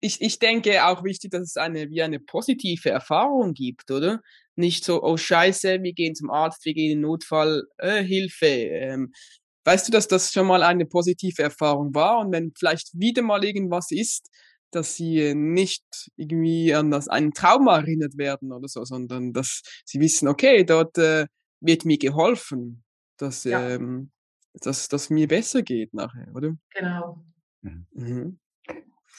ich, 0.00 0.20
ich 0.20 0.38
denke 0.38 0.86
auch 0.86 1.02
wichtig, 1.02 1.32
dass 1.32 1.42
es 1.42 1.56
eine, 1.56 1.90
wie 1.90 2.02
eine 2.02 2.20
positive 2.20 2.90
Erfahrung 2.90 3.52
gibt, 3.54 3.90
oder? 3.90 4.20
Nicht 4.54 4.84
so, 4.84 5.02
oh 5.02 5.16
Scheiße, 5.16 5.82
wir 5.82 5.92
gehen 5.92 6.14
zum 6.14 6.30
Arzt, 6.30 6.64
wir 6.64 6.74
gehen 6.74 6.92
in 6.92 7.00
Notfall, 7.00 7.64
äh, 7.78 8.02
Hilfe. 8.02 8.46
Ähm, 8.46 9.12
weißt 9.64 9.88
du, 9.88 9.92
dass 9.92 10.08
das 10.08 10.32
schon 10.32 10.46
mal 10.46 10.62
eine 10.62 10.86
positive 10.86 11.42
Erfahrung 11.42 11.94
war 11.94 12.20
und 12.20 12.32
wenn 12.32 12.52
vielleicht 12.56 12.90
wieder 12.94 13.22
mal 13.22 13.44
irgendwas 13.44 13.90
ist, 13.90 14.30
dass 14.70 14.94
sie 14.94 15.34
nicht 15.34 15.84
irgendwie 16.16 16.74
an 16.74 16.90
das 16.90 17.08
einen 17.08 17.32
Trauma 17.32 17.78
erinnert 17.78 18.16
werden 18.16 18.52
oder 18.52 18.68
so, 18.68 18.84
sondern 18.84 19.32
dass 19.32 19.62
sie 19.84 20.00
wissen, 20.00 20.28
okay, 20.28 20.64
dort 20.64 20.98
äh, 20.98 21.26
wird 21.60 21.84
mir 21.84 21.98
geholfen, 21.98 22.84
dass, 23.16 23.44
ja. 23.44 23.70
ähm, 23.70 24.10
dass, 24.62 24.88
dass 24.88 25.10
mir 25.10 25.28
besser 25.28 25.62
geht 25.62 25.94
nachher, 25.94 26.28
oder? 26.34 26.56
Genau. 26.74 27.24
Mhm. 27.62 27.86
mhm. 27.92 28.38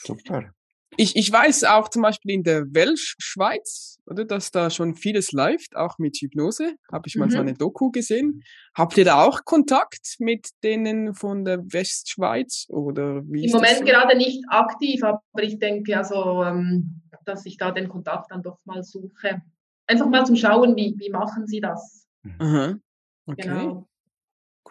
Super. 0.04 0.52
Ich, 0.96 1.14
ich 1.16 1.30
weiß 1.30 1.64
auch 1.64 1.88
zum 1.88 2.02
Beispiel 2.02 2.32
in 2.32 2.42
der 2.42 2.64
Welsch-Schweiz, 2.72 3.98
oder, 4.06 4.24
dass 4.24 4.50
da 4.50 4.70
schon 4.70 4.94
vieles 4.94 5.32
läuft, 5.32 5.76
auch 5.76 5.98
mit 5.98 6.16
Hypnose. 6.16 6.74
Habe 6.90 7.04
ich 7.06 7.14
mal 7.14 7.26
mhm. 7.26 7.30
so 7.30 7.38
eine 7.38 7.54
Doku 7.54 7.90
gesehen. 7.90 8.42
Habt 8.74 8.96
ihr 8.96 9.04
da 9.04 9.22
auch 9.22 9.44
Kontakt 9.44 10.16
mit 10.18 10.48
denen 10.64 11.14
von 11.14 11.44
der 11.44 11.60
Westschweiz 11.72 12.66
oder 12.68 13.22
wie? 13.26 13.44
Im 13.44 13.52
Moment 13.52 13.78
so? 13.78 13.84
gerade 13.84 14.16
nicht 14.16 14.42
aktiv, 14.48 15.04
aber 15.04 15.22
ich 15.40 15.58
denke 15.58 15.96
also, 15.96 16.42
ähm, 16.42 17.02
dass 17.24 17.44
ich 17.46 17.58
da 17.58 17.70
den 17.70 17.88
Kontakt 17.88 18.32
dann 18.32 18.42
doch 18.42 18.58
mal 18.64 18.82
suche. 18.82 19.42
Einfach 19.86 20.08
mal 20.08 20.26
zum 20.26 20.36
Schauen, 20.36 20.74
wie, 20.74 20.96
wie 20.98 21.10
machen 21.10 21.46
sie 21.46 21.60
das. 21.60 22.06
Mhm. 22.22 22.34
Aha. 22.38 22.78
Okay. 23.26 23.42
Genau. 23.42 23.88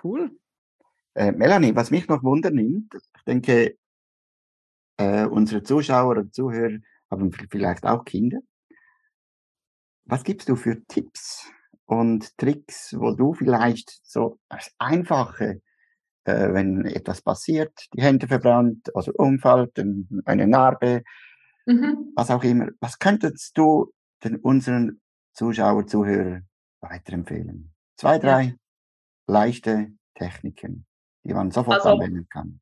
Cool. 0.04 0.32
Äh, 1.18 1.32
Melanie, 1.32 1.76
was 1.76 1.90
mich 1.90 2.08
noch 2.08 2.22
wundernimmt, 2.22 2.94
ich 2.94 3.24
denke, 3.24 3.76
äh, 4.98 5.26
unsere 5.26 5.64
Zuschauer 5.64 6.18
und 6.18 6.36
Zuhörer 6.36 6.78
haben 7.10 7.32
vielleicht 7.32 7.86
auch 7.88 8.06
Kinder. 8.06 8.38
Was 10.06 10.24
gibst 10.24 10.48
du 10.48 10.56
für 10.56 10.86
Tipps 10.86 11.52
und 11.86 12.38
Tricks, 12.38 12.94
wo 12.96 13.16
du 13.16 13.34
vielleicht 13.34 14.00
so 14.06 14.40
als 14.48 14.72
einfache, 14.78 15.64
äh, 16.26 16.54
wenn 16.54 16.86
etwas 16.86 17.24
passiert, 17.24 17.74
die 17.96 18.04
Hände 18.04 18.28
verbrannt, 18.28 18.96
also 18.96 19.12
Unfall, 19.14 19.72
eine 20.26 20.46
Narbe, 20.46 21.02
mhm. 21.66 22.14
was 22.16 22.30
auch 22.30 22.44
immer, 22.44 22.70
was 22.80 23.00
könntest 23.00 23.58
du 23.58 23.92
den 24.24 24.36
unseren 24.36 25.02
Zuschauer, 25.34 25.88
Zuhörer 25.88 26.42
weiterempfehlen? 26.82 27.74
Zwei, 27.96 28.20
drei 28.20 28.44
ja. 28.44 28.54
leichte 29.26 29.94
Techniken, 30.14 30.86
die 31.28 31.34
man 31.34 31.52
sofort 31.52 31.78
also, 31.78 31.90
anwenden 31.90 32.28
kann. 32.30 32.60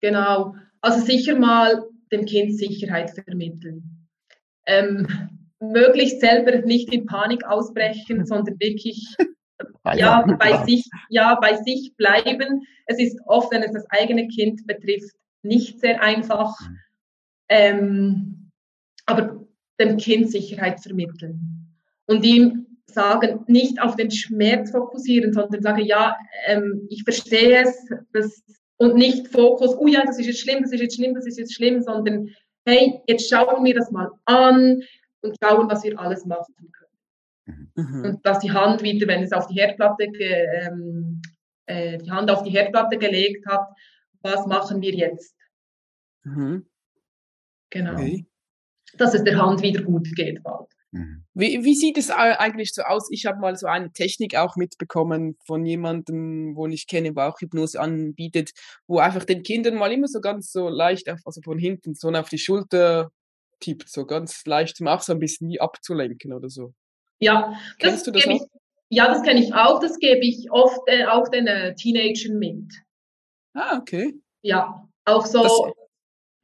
Genau. 0.00 0.54
Also 0.80 1.04
sicher 1.04 1.38
mal 1.38 1.84
dem 2.12 2.24
Kind 2.24 2.56
Sicherheit 2.56 3.10
vermitteln. 3.10 4.08
Ähm, 4.66 5.06
möglichst 5.60 6.20
selber 6.20 6.58
nicht 6.58 6.92
in 6.92 7.06
Panik 7.06 7.44
ausbrechen, 7.44 8.24
sondern 8.26 8.58
wirklich 8.58 9.06
ja, 9.94 10.22
bei 10.38 10.64
sich, 10.64 10.84
ja, 11.08 11.36
bei 11.36 11.56
sich 11.56 11.94
bleiben. 11.96 12.66
Es 12.86 12.98
ist 12.98 13.20
oft, 13.26 13.52
wenn 13.52 13.62
es 13.62 13.72
das 13.72 13.88
eigene 13.90 14.28
Kind 14.28 14.66
betrifft, 14.66 15.14
nicht 15.42 15.80
sehr 15.80 16.02
einfach. 16.02 16.52
Mhm. 16.60 16.78
Ähm, 17.48 18.50
aber 19.06 19.46
dem 19.78 19.98
Kind 19.98 20.30
Sicherheit 20.30 20.80
vermitteln 20.80 21.72
und 22.06 22.24
ihm 22.24 22.65
sagen, 22.86 23.44
nicht 23.46 23.80
auf 23.80 23.96
den 23.96 24.10
Schmerz 24.10 24.70
fokussieren, 24.70 25.32
sondern 25.32 25.62
sagen, 25.62 25.84
ja, 25.84 26.16
ähm, 26.46 26.86
ich 26.88 27.02
verstehe 27.04 27.62
es, 27.62 27.88
das 28.12 28.42
und 28.78 28.94
nicht 28.94 29.28
Fokus, 29.28 29.74
oh 29.76 29.86
ja, 29.86 30.04
das 30.04 30.18
ist 30.18 30.26
jetzt 30.26 30.40
schlimm, 30.40 30.62
das 30.62 30.72
ist 30.72 30.80
jetzt 30.80 30.96
schlimm, 30.96 31.14
das 31.14 31.26
ist 31.26 31.38
jetzt 31.38 31.54
schlimm, 31.54 31.80
sondern 31.80 32.28
hey, 32.66 33.00
jetzt 33.06 33.28
schauen 33.28 33.64
wir 33.64 33.74
das 33.74 33.90
mal 33.90 34.10
an 34.26 34.82
und 35.22 35.36
schauen, 35.42 35.68
was 35.68 35.82
wir 35.84 35.98
alles 35.98 36.26
machen 36.26 36.54
können. 36.72 37.72
Mhm. 37.74 38.04
Und 38.04 38.26
dass 38.26 38.40
die 38.40 38.50
Hand 38.50 38.82
wieder, 38.82 39.06
wenn 39.06 39.22
es 39.22 39.32
auf 39.32 39.46
die 39.46 39.54
Herdplatte, 39.54 40.04
ähm, 40.04 41.22
äh, 41.66 41.98
die 41.98 42.10
Hand 42.10 42.30
auf 42.30 42.42
die 42.42 42.50
Herdplatte 42.50 42.98
gelegt 42.98 43.46
hat, 43.46 43.68
was 44.20 44.46
machen 44.46 44.82
wir 44.82 44.92
jetzt? 44.92 45.36
Mhm. 46.24 46.66
Genau. 47.70 47.92
Okay. 47.92 48.26
Dass 48.98 49.14
es 49.14 49.24
der 49.24 49.38
Hand 49.38 49.62
wieder 49.62 49.82
gut 49.82 50.08
geht 50.14 50.42
bald. 50.42 50.75
Mhm. 50.92 51.24
Wie, 51.34 51.64
wie 51.64 51.74
sieht 51.74 51.98
es 51.98 52.10
eigentlich 52.10 52.72
so 52.72 52.82
aus? 52.82 53.08
Ich 53.10 53.26
habe 53.26 53.40
mal 53.40 53.56
so 53.56 53.66
eine 53.66 53.92
Technik 53.92 54.36
auch 54.36 54.56
mitbekommen 54.56 55.36
von 55.44 55.64
jemandem, 55.66 56.56
wo 56.56 56.66
ich 56.66 56.86
kenne, 56.86 57.14
wo 57.14 57.20
auch 57.20 57.40
Hypnose 57.40 57.80
anbietet, 57.80 58.52
wo 58.86 58.98
einfach 58.98 59.24
den 59.24 59.42
Kindern 59.42 59.74
mal 59.74 59.92
immer 59.92 60.08
so 60.08 60.20
ganz 60.20 60.52
so 60.52 60.68
leicht, 60.68 61.10
auf, 61.10 61.20
also 61.24 61.40
von 61.42 61.58
hinten 61.58 61.94
so 61.94 62.10
auf 62.10 62.28
die 62.28 62.38
Schulter 62.38 63.10
tippt, 63.60 63.88
so 63.88 64.06
ganz 64.06 64.44
leicht, 64.46 64.80
um 64.80 64.88
auch 64.88 65.00
so 65.00 65.12
ein 65.12 65.18
bisschen 65.18 65.58
abzulenken 65.58 66.32
oder 66.32 66.48
so. 66.48 66.72
Ja, 67.18 67.58
Kennst 67.78 67.98
das 67.98 68.02
du 68.04 68.10
das 68.12 68.26
auch? 68.26 68.30
Ich, 68.30 68.42
ja, 68.88 69.08
das 69.08 69.22
kenne 69.22 69.42
ich 69.42 69.52
auch. 69.54 69.80
Das 69.80 69.98
gebe 69.98 70.24
ich 70.24 70.50
oft 70.50 70.80
äh, 70.86 71.06
auch 71.06 71.28
den 71.28 71.46
äh, 71.46 71.74
Teenagern 71.74 72.38
mit. 72.38 72.72
Ah, 73.54 73.78
okay. 73.78 74.14
Ja, 74.42 74.86
auch 75.04 75.26
so, 75.26 75.72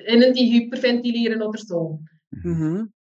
denen 0.01 0.33
die 0.35 0.51
hyperventilieren 0.53 1.43
oder 1.43 1.59
so. 1.59 2.01
Mhm. 2.31 2.93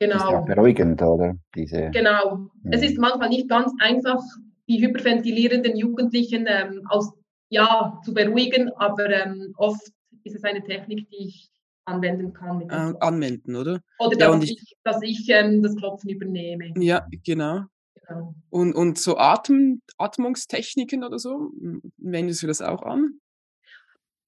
Genau. 0.00 0.16
Ist 0.16 0.30
ja 0.30 0.40
beruhigend, 0.42 1.02
oder? 1.02 1.36
Diese, 1.54 1.90
genau. 1.90 2.48
Mhm. 2.62 2.72
Es 2.72 2.82
ist 2.82 2.98
manchmal 2.98 3.28
nicht 3.28 3.48
ganz 3.48 3.72
einfach, 3.80 4.22
die 4.68 4.80
hyperventilierenden 4.80 5.76
Jugendlichen 5.76 6.46
ähm, 6.48 6.82
aus, 6.88 7.12
ja, 7.48 7.98
zu 8.04 8.14
beruhigen, 8.14 8.70
aber 8.76 9.10
ähm, 9.10 9.54
oft 9.56 9.80
ist 10.24 10.36
es 10.36 10.44
eine 10.44 10.62
Technik, 10.62 11.08
die 11.10 11.28
ich 11.28 11.50
anwenden 11.84 12.32
kann. 12.32 12.58
Mit 12.58 12.70
äh, 12.70 12.92
anwenden, 13.00 13.56
oder? 13.56 13.80
Oder 13.98 14.18
ja, 14.18 14.30
dass 14.30 14.44
ich, 14.44 14.50
ich, 14.52 14.76
dass 14.84 15.02
ich 15.02 15.28
ähm, 15.30 15.62
das 15.62 15.74
Klopfen 15.74 16.10
übernehme. 16.10 16.72
Ja, 16.76 17.06
genau. 17.24 17.64
genau. 17.94 18.34
Und, 18.50 18.74
und 18.74 18.98
so 18.98 19.16
Atem, 19.16 19.80
Atmungstechniken 19.96 21.02
oder 21.02 21.18
so, 21.18 21.50
wendest 21.96 22.42
du 22.42 22.46
das 22.46 22.60
auch 22.60 22.82
an? 22.82 23.18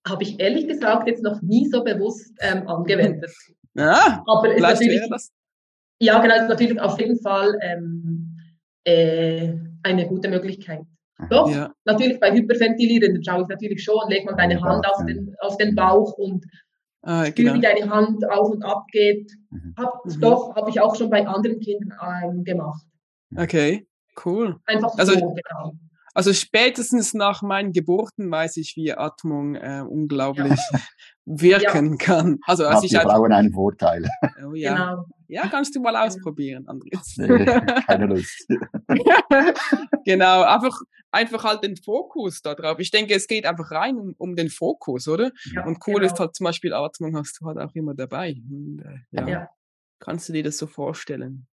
habe 0.07 0.23
ich 0.23 0.41
ehrlich 0.41 0.67
gesagt 0.67 1.07
jetzt 1.07 1.23
noch 1.23 1.43
nie 1.43 1.67
so 1.69 1.85
bewusst 1.85 2.33
ähm, 2.41 2.67
angewendet. 2.69 3.31
Ja, 3.75 4.23
Aber 4.27 4.49
ist 4.49 4.57
vielleicht 4.57 4.81
natürlich, 4.81 5.01
wäre 5.01 5.11
das. 5.11 5.31
Ja, 6.01 6.21
genau, 6.21 6.35
ist 6.37 6.49
natürlich 6.49 6.81
auf 6.81 6.99
jeden 7.01 7.21
Fall 7.21 7.57
ähm, 7.63 8.37
äh, 8.85 9.53
eine 9.83 10.07
gute 10.09 10.29
Möglichkeit. 10.29 10.83
Doch, 11.29 11.51
Ja. 11.51 11.71
natürlich 11.85 12.19
bei 12.19 12.33
Hyperventilieren 12.33 13.23
schaue 13.23 13.43
ich 13.43 13.49
natürlich 13.49 13.85
schon, 13.85 14.09
leg 14.09 14.25
mal 14.25 14.35
deine 14.37 14.61
Hand 14.63 14.87
auf 14.87 15.05
den, 15.07 15.35
auf 15.41 15.57
den 15.59 15.75
Bauch 15.75 16.15
und 16.15 16.45
Ah, 17.03 17.25
spür, 17.27 17.45
genau. 17.45 17.55
wie 17.55 17.61
deine 17.61 17.89
Hand 17.91 18.29
auf 18.31 18.51
und 18.51 18.63
ab 18.63 18.85
geht. 18.93 19.31
Mhm. 19.51 19.75
Hab, 19.79 20.05
Mhm. 20.05 20.21
Doch, 20.21 20.55
habe 20.55 20.69
ich 20.71 20.81
auch 20.81 20.95
schon 20.97 21.09
bei 21.11 21.27
anderen 21.27 21.59
Kindern 21.61 21.93
ähm, 22.25 22.45
gemacht. 22.45 22.83
Okay, 23.37 23.87
cool. 24.25 24.57
Einfach 24.67 24.93
Also- 24.99 25.13
so, 25.15 25.21
genau. 25.35 25.73
Also 26.15 26.33
spätestens 26.33 27.15
nach 27.15 27.43
meinen 27.43 27.73
Geburten 27.73 28.31
weiß 28.31 28.57
ich, 28.57 28.75
wie 28.77 28.93
Atmung 28.93 29.55
äh, 29.55 29.85
unglaublich 29.87 30.59
wirken 31.25 31.99
kann. 31.99 32.39
Also 32.47 32.65
als 32.65 32.77
Habt 32.77 32.85
ich 32.85 32.91
die 32.91 32.99
einfach, 32.99 33.15
Frauen 33.15 33.33
einen 33.33 33.53
Vorteil. 33.53 34.09
oh, 34.45 34.55
ja. 34.55 34.75
Genau. 34.75 35.05
ja, 35.29 35.47
kannst 35.49 35.75
du 35.77 35.81
mal 35.81 35.97
ausprobieren, 35.97 36.67
Andreas. 36.69 37.15
Nee, 37.17 37.45
Keine 37.87 38.07
Lust. 38.07 38.47
genau, 40.05 40.43
einfach, 40.43 40.81
einfach 41.13 41.45
halt 41.45 41.63
den 41.63 41.77
Fokus 41.77 42.43
da 42.43 42.55
drauf. 42.55 42.79
Ich 42.81 42.91
denke, 42.91 43.15
es 43.15 43.29
geht 43.29 43.47
einfach 43.47 43.71
rein 43.71 43.97
um, 43.97 44.15
um 44.19 44.35
den 44.35 44.51
Fokus, 44.51 45.07
oder? 45.07 45.31
Ja, 45.55 45.65
Und 45.65 45.79
cool 45.87 46.03
ist 46.03 46.13
genau. 46.13 46.21
halt 46.21 46.37
zum 46.37 46.45
Beispiel 46.45 46.73
Atmung 46.73 47.17
hast 47.17 47.39
du 47.41 47.47
halt 47.47 47.59
auch 47.59 47.75
immer 47.75 47.95
dabei. 47.95 48.37
Und, 48.51 48.83
äh, 48.85 48.99
ja. 49.13 49.29
Ja. 49.29 49.49
Kannst 50.01 50.29
du 50.29 50.33
dir 50.33 50.43
das 50.43 50.59
so 50.59 50.67
vorstellen? 50.67 51.47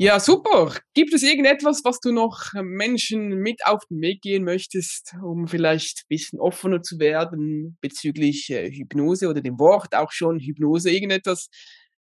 Ja, 0.00 0.20
super. 0.20 0.74
Gibt 0.94 1.12
es 1.12 1.24
irgendetwas, 1.24 1.84
was 1.84 1.98
du 1.98 2.12
noch 2.12 2.52
Menschen 2.54 3.30
mit 3.30 3.66
auf 3.66 3.84
den 3.86 4.00
Weg 4.00 4.22
gehen 4.22 4.44
möchtest, 4.44 5.16
um 5.20 5.48
vielleicht 5.48 6.02
ein 6.04 6.08
bisschen 6.08 6.38
offener 6.38 6.82
zu 6.82 7.00
werden 7.00 7.76
bezüglich 7.80 8.48
äh, 8.50 8.70
Hypnose 8.70 9.28
oder 9.28 9.40
dem 9.40 9.58
Wort 9.58 9.96
auch 9.96 10.12
schon 10.12 10.38
Hypnose? 10.38 10.88
Irgendetwas, 10.88 11.50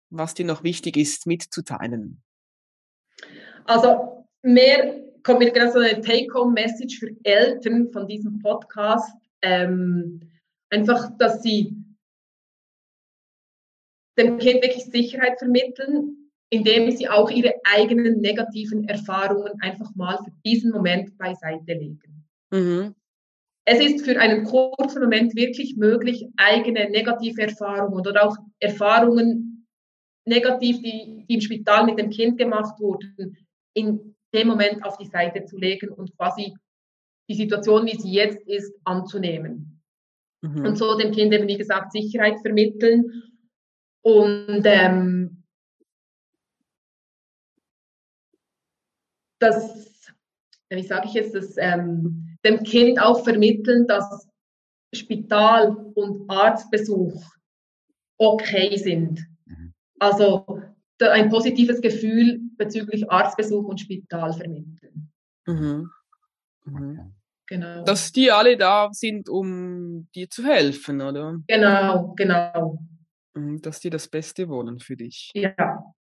was 0.09 0.33
dir 0.33 0.45
noch 0.45 0.61
wichtig 0.61 0.97
ist, 0.97 1.25
mitzuteilen? 1.25 2.21
Also 3.63 4.25
mehr 4.41 5.01
kommt 5.23 5.39
mir 5.39 5.51
gerade 5.51 5.71
so 5.71 5.79
eine 5.79 6.01
Take-Home-Message 6.01 6.99
für 6.99 7.15
Eltern 7.23 7.93
von 7.93 8.05
diesem 8.07 8.39
Podcast. 8.39 9.15
Ähm, 9.41 10.19
einfach, 10.69 11.11
dass 11.17 11.41
sie 11.43 11.77
dem 14.17 14.37
Kind 14.37 14.63
wirklich 14.63 14.83
Sicherheit 14.83 15.39
vermitteln, 15.39 16.18
indem 16.49 16.91
sie 16.91 17.07
auch 17.07 17.29
ihre 17.29 17.53
eigenen 17.63 18.21
negativen 18.21 18.87
Erfahrungen 18.87 19.53
einfach 19.61 19.93
mal 19.95 20.17
für 20.17 20.31
diesen 20.45 20.71
Moment 20.71 21.17
beiseite 21.17 21.73
legen. 21.73 22.25
Mhm. 22.51 22.95
Es 23.65 23.79
ist 23.79 24.03
für 24.03 24.19
einen 24.19 24.45
kurzen 24.45 25.01
Moment 25.01 25.35
wirklich 25.35 25.77
möglich, 25.77 26.25
eigene 26.37 26.89
negative 26.89 27.41
Erfahrungen 27.43 27.99
oder 27.99 28.25
auch 28.25 28.35
Erfahrungen 28.59 29.67
negativ, 30.25 30.81
die, 30.81 31.25
die 31.29 31.35
im 31.35 31.41
Spital 31.41 31.85
mit 31.85 31.99
dem 31.99 32.09
Kind 32.09 32.37
gemacht 32.39 32.79
wurden, 32.79 33.37
in 33.75 34.15
dem 34.33 34.47
Moment 34.47 34.83
auf 34.83 34.97
die 34.97 35.05
Seite 35.05 35.45
zu 35.45 35.57
legen 35.57 35.89
und 35.89 36.15
quasi 36.17 36.53
die 37.29 37.35
Situation, 37.35 37.85
wie 37.85 37.95
sie 37.95 38.11
jetzt 38.11 38.39
ist, 38.47 38.73
anzunehmen. 38.85 39.81
Mhm. 40.41 40.65
Und 40.65 40.77
so 40.77 40.97
dem 40.97 41.11
Kind 41.11 41.33
eben, 41.33 41.47
wie 41.47 41.57
gesagt, 41.57 41.91
Sicherheit 41.91 42.39
vermitteln 42.41 43.23
und 44.03 44.63
ähm, 44.65 45.38
das, 49.39 50.13
wie 50.69 50.83
sage 50.83 51.07
ich 51.07 51.13
jetzt, 51.13 51.35
das, 51.35 51.55
ähm, 51.57 52.37
dem 52.45 52.63
Kind 52.63 53.01
auch 53.01 53.23
vermitteln, 53.23 53.87
dass 53.87 54.27
Spital- 54.93 55.75
und 55.95 56.29
Arztbesuch 56.29 57.23
okay 58.17 58.75
sind. 58.77 59.25
Mhm. 59.45 59.73
Also 59.99 60.61
ein 61.01 61.29
positives 61.29 61.81
Gefühl 61.81 62.41
bezüglich 62.57 63.09
Arztbesuch 63.09 63.65
und 63.65 63.79
Spital 63.79 64.33
vermitteln. 64.33 65.11
Mhm. 65.45 65.89
Mhm. 66.65 67.13
Genau. 67.47 67.83
Dass 67.83 68.11
die 68.11 68.31
alle 68.31 68.57
da 68.57 68.89
sind, 68.91 69.27
um 69.27 70.07
dir 70.13 70.29
zu 70.29 70.43
helfen, 70.43 71.01
oder? 71.01 71.39
genau, 71.47 72.13
genau. 72.15 72.79
Mhm, 73.33 73.59
Dass 73.61 73.79
die 73.79 73.89
das 73.89 74.07
Beste 74.07 74.47
wollen 74.49 74.79
für 74.79 74.95
dich. 74.95 75.31
Ja. 75.33 75.93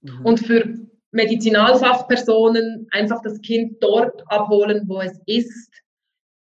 Mhm. 0.00 0.24
Und 0.26 0.40
für 0.40 0.74
Medizinalfachpersonen 1.14 2.86
einfach 2.90 3.22
das 3.22 3.40
Kind 3.40 3.82
dort 3.82 4.22
abholen, 4.30 4.82
wo 4.86 5.00
es 5.00 5.18
ist. 5.26 5.70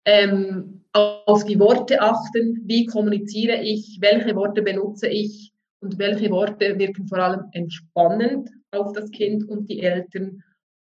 Ähm, 0.07 0.85
auf 0.93 1.45
die 1.45 1.59
Worte 1.59 2.01
achten, 2.01 2.63
wie 2.65 2.87
kommuniziere 2.87 3.61
ich, 3.61 3.99
welche 4.01 4.35
Worte 4.35 4.63
benutze 4.63 5.09
ich 5.09 5.53
und 5.83 5.99
welche 5.99 6.31
Worte 6.31 6.79
wirken 6.79 7.07
vor 7.07 7.19
allem 7.19 7.45
entspannend 7.53 8.49
auf 8.71 8.93
das 8.93 9.11
Kind 9.11 9.47
und 9.49 9.69
die 9.69 9.83
Eltern 9.83 10.43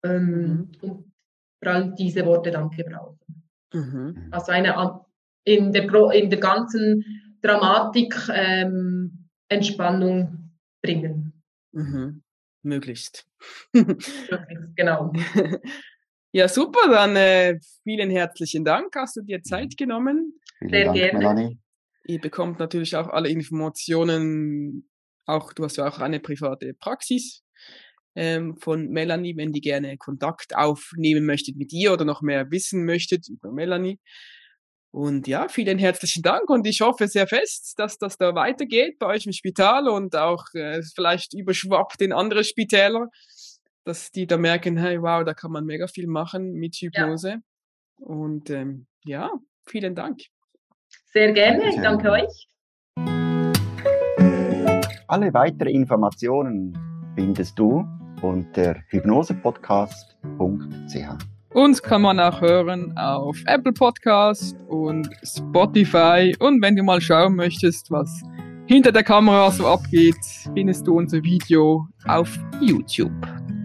ähm, 0.04 0.70
und 0.82 1.10
vor 1.60 1.72
allem 1.72 1.96
diese 1.96 2.24
Worte 2.26 2.52
dann 2.52 2.70
gebrauchen. 2.70 3.18
Mhm. 3.74 4.28
Also 4.30 4.52
eine 4.52 4.76
an- 4.76 5.00
in 5.44 5.72
der, 5.72 5.90
in 6.12 6.30
der 6.30 6.38
ganzen 6.38 7.04
Dramatik 7.42 8.14
ähm, 8.32 9.28
Entspannung 9.48 10.52
bringen. 10.82 11.32
Mhm. 11.72 12.22
Möglichst. 12.68 13.26
Möglichst, 13.72 14.22
Genau. 14.76 15.12
ja, 16.32 16.48
super. 16.48 16.88
Dann 16.90 17.16
äh, 17.16 17.58
vielen 17.82 18.10
herzlichen 18.10 18.64
Dank. 18.64 18.94
Hast 18.94 19.16
du 19.16 19.22
dir 19.22 19.42
Zeit 19.42 19.76
genommen? 19.76 20.38
Vielen 20.58 20.70
Sehr 20.70 20.84
Dank, 20.84 20.96
gerne. 20.96 21.18
Melanie. 21.18 21.58
Ihr 22.06 22.20
bekommt 22.20 22.58
natürlich 22.58 22.96
auch 22.96 23.08
alle 23.08 23.28
Informationen. 23.28 24.88
Auch 25.26 25.52
du 25.52 25.64
hast 25.64 25.76
ja 25.76 25.86
auch 25.88 25.98
eine 25.98 26.20
private 26.20 26.72
Praxis 26.74 27.42
ähm, 28.14 28.56
von 28.56 28.88
Melanie, 28.88 29.36
wenn 29.36 29.52
die 29.52 29.60
gerne 29.60 29.96
Kontakt 29.98 30.56
aufnehmen 30.56 31.26
möchtet 31.26 31.56
mit 31.56 31.72
ihr 31.72 31.92
oder 31.92 32.04
noch 32.04 32.22
mehr 32.22 32.50
wissen 32.50 32.84
möchtet 32.84 33.28
über 33.28 33.52
Melanie. 33.52 33.98
Und 34.90 35.28
ja, 35.28 35.48
vielen 35.48 35.78
herzlichen 35.78 36.22
Dank 36.22 36.48
und 36.48 36.66
ich 36.66 36.80
hoffe 36.80 37.08
sehr 37.08 37.26
fest, 37.26 37.78
dass 37.78 37.98
das 37.98 38.16
da 38.16 38.34
weitergeht 38.34 38.98
bei 38.98 39.06
euch 39.06 39.26
im 39.26 39.32
Spital 39.32 39.88
und 39.88 40.16
auch 40.16 40.46
äh, 40.54 40.82
vielleicht 40.94 41.34
überschwappt 41.34 42.00
in 42.00 42.12
andere 42.12 42.42
Spitäler, 42.42 43.08
dass 43.84 44.10
die 44.10 44.26
da 44.26 44.38
merken, 44.38 44.78
hey, 44.78 45.00
wow, 45.00 45.24
da 45.24 45.34
kann 45.34 45.52
man 45.52 45.66
mega 45.66 45.86
viel 45.88 46.06
machen 46.06 46.54
mit 46.54 46.76
Hypnose. 46.76 47.36
Und 47.96 48.50
ähm, 48.50 48.86
ja, 49.04 49.30
vielen 49.66 49.94
Dank. 49.94 50.22
Sehr 51.12 51.32
gerne. 51.32 51.58
Danke 51.58 51.76
Ich 51.76 51.82
danke 51.82 52.10
euch. 52.10 52.48
Alle 55.06 55.32
weitere 55.32 55.70
Informationen 55.70 56.76
findest 57.14 57.56
du 57.58 57.86
unter 58.22 58.76
hypnosepodcast.ch. 58.88 61.37
Uns 61.58 61.82
kann 61.82 62.02
man 62.02 62.20
auch 62.20 62.40
hören 62.40 62.96
auf 62.96 63.36
Apple 63.46 63.72
Podcast 63.72 64.54
und 64.68 65.10
Spotify. 65.24 66.32
Und 66.38 66.62
wenn 66.62 66.76
du 66.76 66.84
mal 66.84 67.00
schauen 67.00 67.34
möchtest, 67.34 67.90
was 67.90 68.22
hinter 68.66 68.92
der 68.92 69.02
Kamera 69.02 69.50
so 69.50 69.66
abgeht, 69.66 70.14
findest 70.54 70.86
du 70.86 70.96
unser 70.96 71.20
Video 71.24 71.84
auf 72.06 72.38
YouTube. 72.60 73.10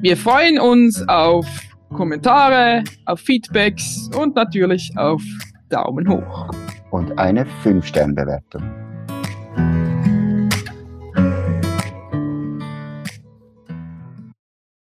Wir 0.02 0.18
freuen 0.18 0.58
uns 0.60 1.08
auf 1.08 1.46
Kommentare, 1.94 2.84
auf 3.06 3.20
Feedbacks 3.20 4.10
und 4.18 4.36
natürlich 4.36 4.92
auf 4.98 5.22
Daumen 5.70 6.10
hoch. 6.10 6.50
und 6.90 7.16
eine 7.20 7.46
5-Sterne-Bewertung. 7.64 8.83